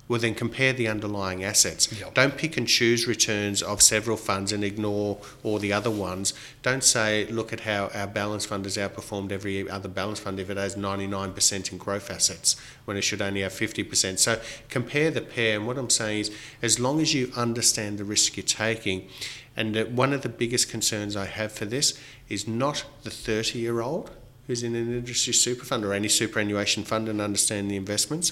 well 0.10 0.20
then 0.20 0.34
compare 0.34 0.74
the 0.74 0.88
underlying 0.88 1.44
assets. 1.44 1.88
Yep. 1.98 2.16
Don't 2.16 2.36
pick 2.36 2.58
and 2.58 2.68
choose 2.68 3.08
returns 3.08 3.62
of 3.62 3.82
several 3.82 4.18
funds 4.18 4.52
and 4.52 4.64
ignore 4.64 5.20
all 5.44 5.60
the 5.60 5.72
other 5.72 5.92
ones. 5.92 6.34
Don't 6.64 6.84
say, 6.84 7.28
look 7.28 7.54
at 7.54 7.62
how 7.62 7.92
our 7.94 8.08
balance 8.08 8.44
fund 8.46 8.66
has 8.66 8.76
outperformed 8.76 9.32
every 9.32 9.70
other 9.70 9.88
balance 9.88 10.20
fund 10.20 10.40
if 10.40 10.50
it 10.50 10.58
has 10.58 10.76
99% 10.76 11.72
in 11.72 11.78
growth 11.78 12.10
assets 12.10 12.56
when 12.86 12.98
it 12.98 13.04
should 13.04 13.22
only 13.22 13.42
have 13.42 13.54
50%. 13.54 14.18
So 14.18 14.42
compare 14.68 15.12
the 15.12 15.22
pair. 15.22 15.58
And 15.58 15.68
what 15.68 15.78
I'm 15.78 15.92
saying 15.92 16.22
is, 16.22 16.32
as 16.64 16.80
long 16.80 17.00
as 17.00 17.14
you 17.14 17.32
understand 17.36 18.00
the 18.00 18.04
risk 18.04 18.36
you're 18.36 18.44
taking, 18.44 19.08
and 19.56 19.78
uh, 19.78 19.86
one 19.86 20.12
of 20.12 20.24
the 20.24 20.30
biggest 20.30 20.70
concerns 20.70 21.16
I 21.16 21.26
have 21.26 21.52
for 21.52 21.66
this 21.66 22.00
is 22.30 22.48
not 22.48 22.84
the 23.04 23.12
30 23.12 23.60
year 23.60 23.80
old 23.80 24.10
who's 24.50 24.64
in 24.64 24.74
an 24.74 24.92
industry 24.92 25.32
super 25.32 25.64
fund 25.64 25.86
or 25.86 25.94
any 25.94 26.08
superannuation 26.08 26.84
fund 26.84 27.08
and 27.08 27.22
understand 27.22 27.70
the 27.70 27.76
investments. 27.76 28.32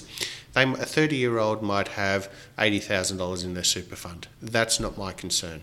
They, 0.52 0.64
a 0.64 0.74
30 0.74 1.14
year 1.14 1.38
old 1.38 1.62
might 1.62 1.86
have 1.88 2.28
$80,000 2.58 3.44
in 3.44 3.54
their 3.54 3.62
super 3.62 3.94
fund. 3.94 4.26
That's 4.42 4.80
not 4.80 4.98
my 4.98 5.12
concern. 5.12 5.62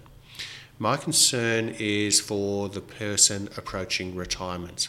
My 0.80 0.96
concern 0.96 1.76
is 1.78 2.22
for 2.22 2.70
the 2.70 2.80
person 2.80 3.50
approaching 3.58 4.16
retirement. 4.16 4.88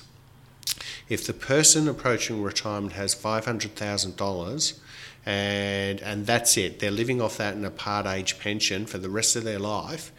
If 1.08 1.26
the 1.26 1.32
person 1.32 1.88
approaching 1.88 2.44
retirement 2.44 2.92
has 2.92 3.16
$500,000 3.16 4.78
and, 5.26 6.00
and 6.00 6.26
that's 6.26 6.56
it, 6.56 6.78
they're 6.78 6.92
living 6.92 7.20
off 7.20 7.38
that 7.38 7.56
in 7.56 7.64
a 7.64 7.72
part 7.72 8.06
age 8.06 8.38
pension 8.38 8.86
for 8.86 8.98
the 8.98 9.10
rest 9.10 9.34
of 9.34 9.42
their 9.42 9.58
life, 9.58 10.12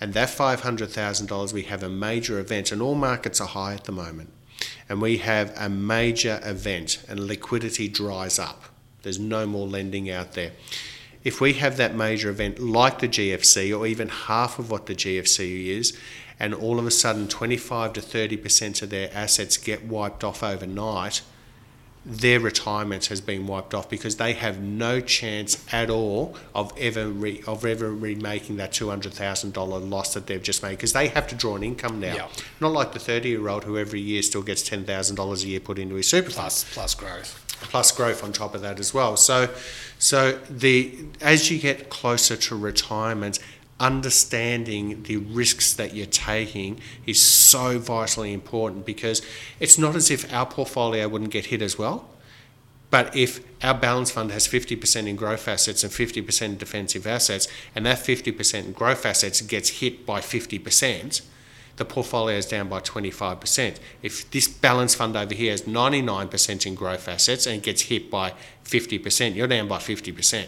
and 0.00 0.14
that 0.14 0.30
$500,000 0.30 1.52
we 1.52 1.64
have 1.64 1.82
a 1.82 1.90
major 1.90 2.38
event, 2.38 2.72
and 2.72 2.80
all 2.80 2.94
markets 2.94 3.42
are 3.42 3.48
high 3.48 3.74
at 3.74 3.84
the 3.84 3.92
moment 3.92 4.30
and 4.88 5.00
we 5.00 5.18
have 5.18 5.52
a 5.56 5.68
major 5.68 6.40
event 6.44 7.04
and 7.08 7.20
liquidity 7.20 7.88
dries 7.88 8.38
up. 8.38 8.64
There's 9.02 9.18
no 9.18 9.46
more 9.46 9.66
lending 9.66 10.10
out 10.10 10.32
there. 10.32 10.52
If 11.24 11.40
we 11.40 11.54
have 11.54 11.76
that 11.76 11.94
major 11.94 12.30
event 12.30 12.58
like 12.58 13.00
the 13.00 13.08
GFC 13.08 13.76
or 13.76 13.86
even 13.86 14.08
half 14.08 14.58
of 14.58 14.70
what 14.70 14.86
the 14.86 14.94
GFC 14.94 15.66
is, 15.66 15.98
and 16.38 16.54
all 16.54 16.78
of 16.78 16.86
a 16.86 16.90
sudden 16.90 17.26
25 17.28 17.94
to 17.94 18.00
30% 18.00 18.82
of 18.82 18.90
their 18.90 19.10
assets 19.12 19.56
get 19.56 19.84
wiped 19.84 20.22
off 20.22 20.42
overnight, 20.42 21.22
their 22.08 22.38
retirement 22.38 23.06
has 23.06 23.20
been 23.20 23.48
wiped 23.48 23.74
off 23.74 23.90
because 23.90 24.16
they 24.16 24.32
have 24.32 24.60
no 24.60 25.00
chance 25.00 25.66
at 25.72 25.90
all 25.90 26.36
of 26.54 26.72
ever 26.78 27.08
re, 27.08 27.42
of 27.48 27.64
ever 27.66 27.92
remaking 27.92 28.56
that 28.58 28.72
two 28.72 28.88
hundred 28.88 29.12
thousand 29.12 29.52
dollar 29.52 29.80
loss 29.80 30.14
that 30.14 30.28
they've 30.28 30.42
just 30.42 30.62
made 30.62 30.70
because 30.70 30.92
they 30.92 31.08
have 31.08 31.26
to 31.26 31.34
draw 31.34 31.56
an 31.56 31.64
income 31.64 31.98
now. 31.98 32.14
Yeah. 32.14 32.28
Not 32.60 32.70
like 32.70 32.92
the 32.92 33.00
thirty 33.00 33.30
year 33.30 33.48
old 33.48 33.64
who 33.64 33.76
every 33.76 34.00
year 34.00 34.22
still 34.22 34.42
gets 34.42 34.62
ten 34.62 34.84
thousand 34.84 35.16
dollars 35.16 35.42
a 35.42 35.48
year 35.48 35.58
put 35.58 35.80
into 35.80 35.96
his 35.96 36.08
super 36.08 36.30
fund 36.30 36.36
Plus 36.36 36.64
plus 36.72 36.94
growth. 36.94 37.44
plus 37.62 37.90
growth 37.90 38.22
on 38.22 38.32
top 38.32 38.54
of 38.54 38.60
that 38.62 38.78
as 38.78 38.94
well. 38.94 39.16
So, 39.16 39.50
so 39.98 40.38
the 40.48 40.96
as 41.20 41.50
you 41.50 41.58
get 41.58 41.90
closer 41.90 42.36
to 42.36 42.56
retirement, 42.56 43.40
understanding 43.78 45.02
the 45.02 45.16
risks 45.18 45.74
that 45.74 45.94
you're 45.94 46.06
taking 46.06 46.80
is 47.06 47.20
so 47.20 47.78
vitally 47.78 48.32
important 48.32 48.86
because 48.86 49.20
it's 49.60 49.76
not 49.76 49.94
as 49.94 50.10
if 50.10 50.32
our 50.32 50.46
portfolio 50.46 51.06
wouldn't 51.08 51.30
get 51.30 51.46
hit 51.46 51.60
as 51.60 51.78
well. 51.78 52.08
But 52.90 53.14
if 53.16 53.40
our 53.62 53.74
balance 53.74 54.10
fund 54.12 54.30
has 54.30 54.46
50% 54.46 55.06
in 55.06 55.16
growth 55.16 55.48
assets 55.48 55.82
and 55.82 55.92
50% 55.92 56.42
in 56.42 56.56
defensive 56.56 57.06
assets, 57.06 57.48
and 57.74 57.84
that 57.84 57.98
50% 57.98 58.64
in 58.64 58.72
growth 58.72 59.04
assets 59.04 59.40
gets 59.40 59.68
hit 59.80 60.06
by 60.06 60.20
50%, 60.20 61.20
the 61.76 61.84
portfolio 61.84 62.36
is 62.36 62.46
down 62.46 62.68
by 62.68 62.80
25%. 62.80 63.76
If 64.02 64.30
this 64.30 64.48
balance 64.48 64.94
fund 64.94 65.16
over 65.16 65.34
here 65.34 65.50
has 65.50 65.62
99% 65.62 66.66
in 66.66 66.74
growth 66.74 67.08
assets 67.08 67.46
and 67.46 67.62
gets 67.62 67.82
hit 67.82 68.10
by 68.10 68.32
50%, 68.64 69.34
you're 69.34 69.46
down 69.46 69.68
by 69.68 69.78
50%. 69.78 70.46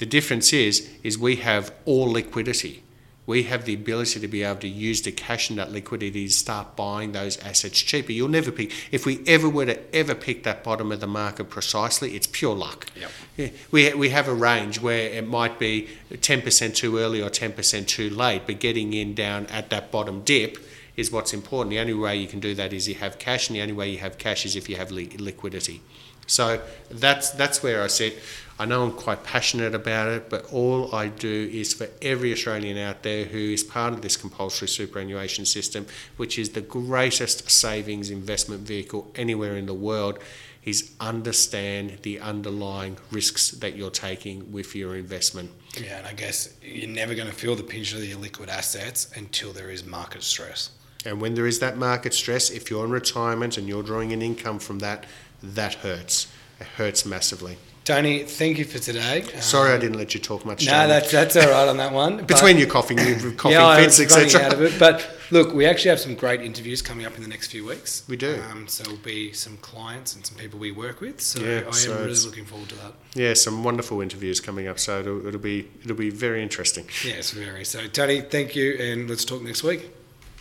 The 0.00 0.06
difference 0.06 0.54
is, 0.54 0.88
is 1.02 1.18
we 1.18 1.36
have 1.36 1.74
all 1.84 2.10
liquidity. 2.10 2.82
We 3.26 3.42
have 3.42 3.66
the 3.66 3.74
ability 3.74 4.18
to 4.20 4.28
be 4.28 4.42
able 4.42 4.60
to 4.60 4.68
use 4.68 5.02
the 5.02 5.12
cash 5.12 5.50
and 5.50 5.58
that 5.58 5.72
liquidity 5.72 6.26
to 6.26 6.32
start 6.32 6.74
buying 6.74 7.12
those 7.12 7.36
assets 7.36 7.78
cheaper. 7.78 8.10
You'll 8.10 8.28
never 8.28 8.50
pick. 8.50 8.72
If 8.90 9.04
we 9.04 9.22
ever 9.26 9.46
were 9.46 9.66
to 9.66 9.94
ever 9.94 10.14
pick 10.14 10.44
that 10.44 10.64
bottom 10.64 10.90
of 10.90 11.00
the 11.00 11.06
market 11.06 11.50
precisely, 11.50 12.16
it's 12.16 12.26
pure 12.26 12.56
luck. 12.56 12.86
Yep. 12.98 13.10
Yeah, 13.36 13.48
we, 13.70 13.92
we 13.92 14.08
have 14.08 14.26
a 14.26 14.32
range 14.32 14.80
where 14.80 15.10
it 15.10 15.28
might 15.28 15.58
be 15.58 15.90
10% 16.10 16.74
too 16.74 16.96
early 16.96 17.20
or 17.20 17.28
10% 17.28 17.86
too 17.86 18.08
late, 18.08 18.44
but 18.46 18.58
getting 18.58 18.94
in 18.94 19.14
down 19.14 19.44
at 19.48 19.68
that 19.68 19.92
bottom 19.92 20.22
dip 20.22 20.56
is 20.96 21.12
what's 21.12 21.34
important. 21.34 21.72
The 21.72 21.78
only 21.78 21.92
way 21.92 22.16
you 22.16 22.26
can 22.26 22.40
do 22.40 22.54
that 22.54 22.72
is 22.72 22.88
you 22.88 22.94
have 22.94 23.18
cash, 23.18 23.50
and 23.50 23.56
the 23.56 23.60
only 23.60 23.74
way 23.74 23.90
you 23.90 23.98
have 23.98 24.16
cash 24.16 24.46
is 24.46 24.56
if 24.56 24.66
you 24.66 24.76
have 24.76 24.90
li- 24.90 25.14
liquidity. 25.18 25.82
So 26.26 26.62
that's 26.90 27.30
that's 27.30 27.60
where 27.60 27.82
I 27.82 27.88
sit. 27.88 28.18
I 28.60 28.66
know 28.66 28.84
I'm 28.84 28.92
quite 28.92 29.24
passionate 29.24 29.74
about 29.74 30.08
it, 30.08 30.28
but 30.28 30.52
all 30.52 30.94
I 30.94 31.08
do 31.08 31.48
is 31.50 31.72
for 31.72 31.88
every 32.02 32.30
Australian 32.30 32.76
out 32.76 33.02
there 33.02 33.24
who 33.24 33.38
is 33.38 33.64
part 33.64 33.94
of 33.94 34.02
this 34.02 34.18
compulsory 34.18 34.68
superannuation 34.68 35.46
system, 35.46 35.86
which 36.18 36.38
is 36.38 36.50
the 36.50 36.60
greatest 36.60 37.50
savings 37.50 38.10
investment 38.10 38.60
vehicle 38.60 39.10
anywhere 39.14 39.56
in 39.56 39.64
the 39.64 39.72
world, 39.72 40.18
is 40.62 40.92
understand 41.00 42.00
the 42.02 42.20
underlying 42.20 42.98
risks 43.10 43.50
that 43.52 43.76
you're 43.76 43.88
taking 43.88 44.52
with 44.52 44.74
your 44.74 44.94
investment. 44.94 45.50
Yeah, 45.82 45.96
and 45.96 46.06
I 46.06 46.12
guess 46.12 46.52
you're 46.62 46.86
never 46.86 47.14
going 47.14 47.28
to 47.28 47.34
feel 47.34 47.56
the 47.56 47.62
pinch 47.62 47.94
of 47.94 48.04
your 48.04 48.18
liquid 48.18 48.50
assets 48.50 49.10
until 49.16 49.54
there 49.54 49.70
is 49.70 49.86
market 49.86 50.22
stress. 50.22 50.68
And 51.06 51.18
when 51.18 51.32
there 51.32 51.46
is 51.46 51.60
that 51.60 51.78
market 51.78 52.12
stress, 52.12 52.50
if 52.50 52.70
you're 52.70 52.84
in 52.84 52.90
retirement 52.90 53.56
and 53.56 53.66
you're 53.66 53.82
drawing 53.82 54.12
an 54.12 54.20
income 54.20 54.58
from 54.58 54.80
that, 54.80 55.06
that 55.42 55.76
hurts. 55.76 56.26
It 56.60 56.66
hurts 56.66 57.06
massively. 57.06 57.56
Tony, 57.90 58.22
thank 58.22 58.56
you 58.56 58.64
for 58.64 58.78
today. 58.78 59.22
Sorry, 59.40 59.72
I 59.72 59.74
Um, 59.74 59.80
didn't 59.80 59.98
let 59.98 60.14
you 60.14 60.20
talk 60.20 60.44
much. 60.46 60.64
No, 60.64 60.86
that's 60.86 61.10
that's 61.10 61.34
all 61.34 61.50
right 61.50 61.68
on 61.68 61.76
that 61.78 61.92
one. 61.92 62.24
between 62.34 62.56
your 62.56 62.68
coughing, 62.68 62.98
your 62.98 63.32
coughing 63.42 63.58
yeah, 63.58 63.66
I 63.66 63.82
fits, 63.82 63.98
etc. 63.98 64.42
out 64.42 64.52
of 64.52 64.62
it. 64.62 64.78
But 64.78 65.04
look, 65.32 65.52
we 65.52 65.66
actually 65.66 65.90
have 65.90 65.98
some 65.98 66.14
great 66.14 66.40
interviews 66.40 66.82
coming 66.82 67.04
up 67.04 67.16
in 67.16 67.22
the 67.22 67.26
next 67.28 67.48
few 67.48 67.66
weeks. 67.66 68.04
We 68.08 68.16
do. 68.16 68.40
Um, 68.48 68.68
so 68.68 68.84
there'll 68.84 69.00
be 69.00 69.32
some 69.32 69.56
clients 69.56 70.14
and 70.14 70.24
some 70.24 70.38
people 70.38 70.60
we 70.60 70.70
work 70.70 71.00
with. 71.00 71.20
So 71.20 71.40
Yeah, 71.40 71.62
I 71.64 71.66
am 71.66 71.72
so 71.72 71.96
really 71.96 72.14
looking 72.14 72.44
forward 72.44 72.68
to 72.68 72.76
that. 72.76 72.92
Yeah, 73.14 73.34
some 73.34 73.64
wonderful 73.64 74.00
interviews 74.00 74.38
coming 74.40 74.68
up, 74.68 74.78
so 74.78 75.00
it'll, 75.00 75.26
it'll 75.26 75.40
be 75.40 75.68
it'll 75.82 75.96
be 75.96 76.10
very 76.10 76.44
interesting. 76.44 76.86
Yes, 77.04 77.32
very. 77.32 77.64
So 77.64 77.88
Tony, 77.88 78.20
thank 78.20 78.54
you, 78.54 78.76
and 78.78 79.10
let's 79.10 79.24
talk 79.24 79.42
next 79.42 79.64
week. 79.64 79.90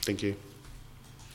Thank 0.03 0.21
you. 0.21 0.35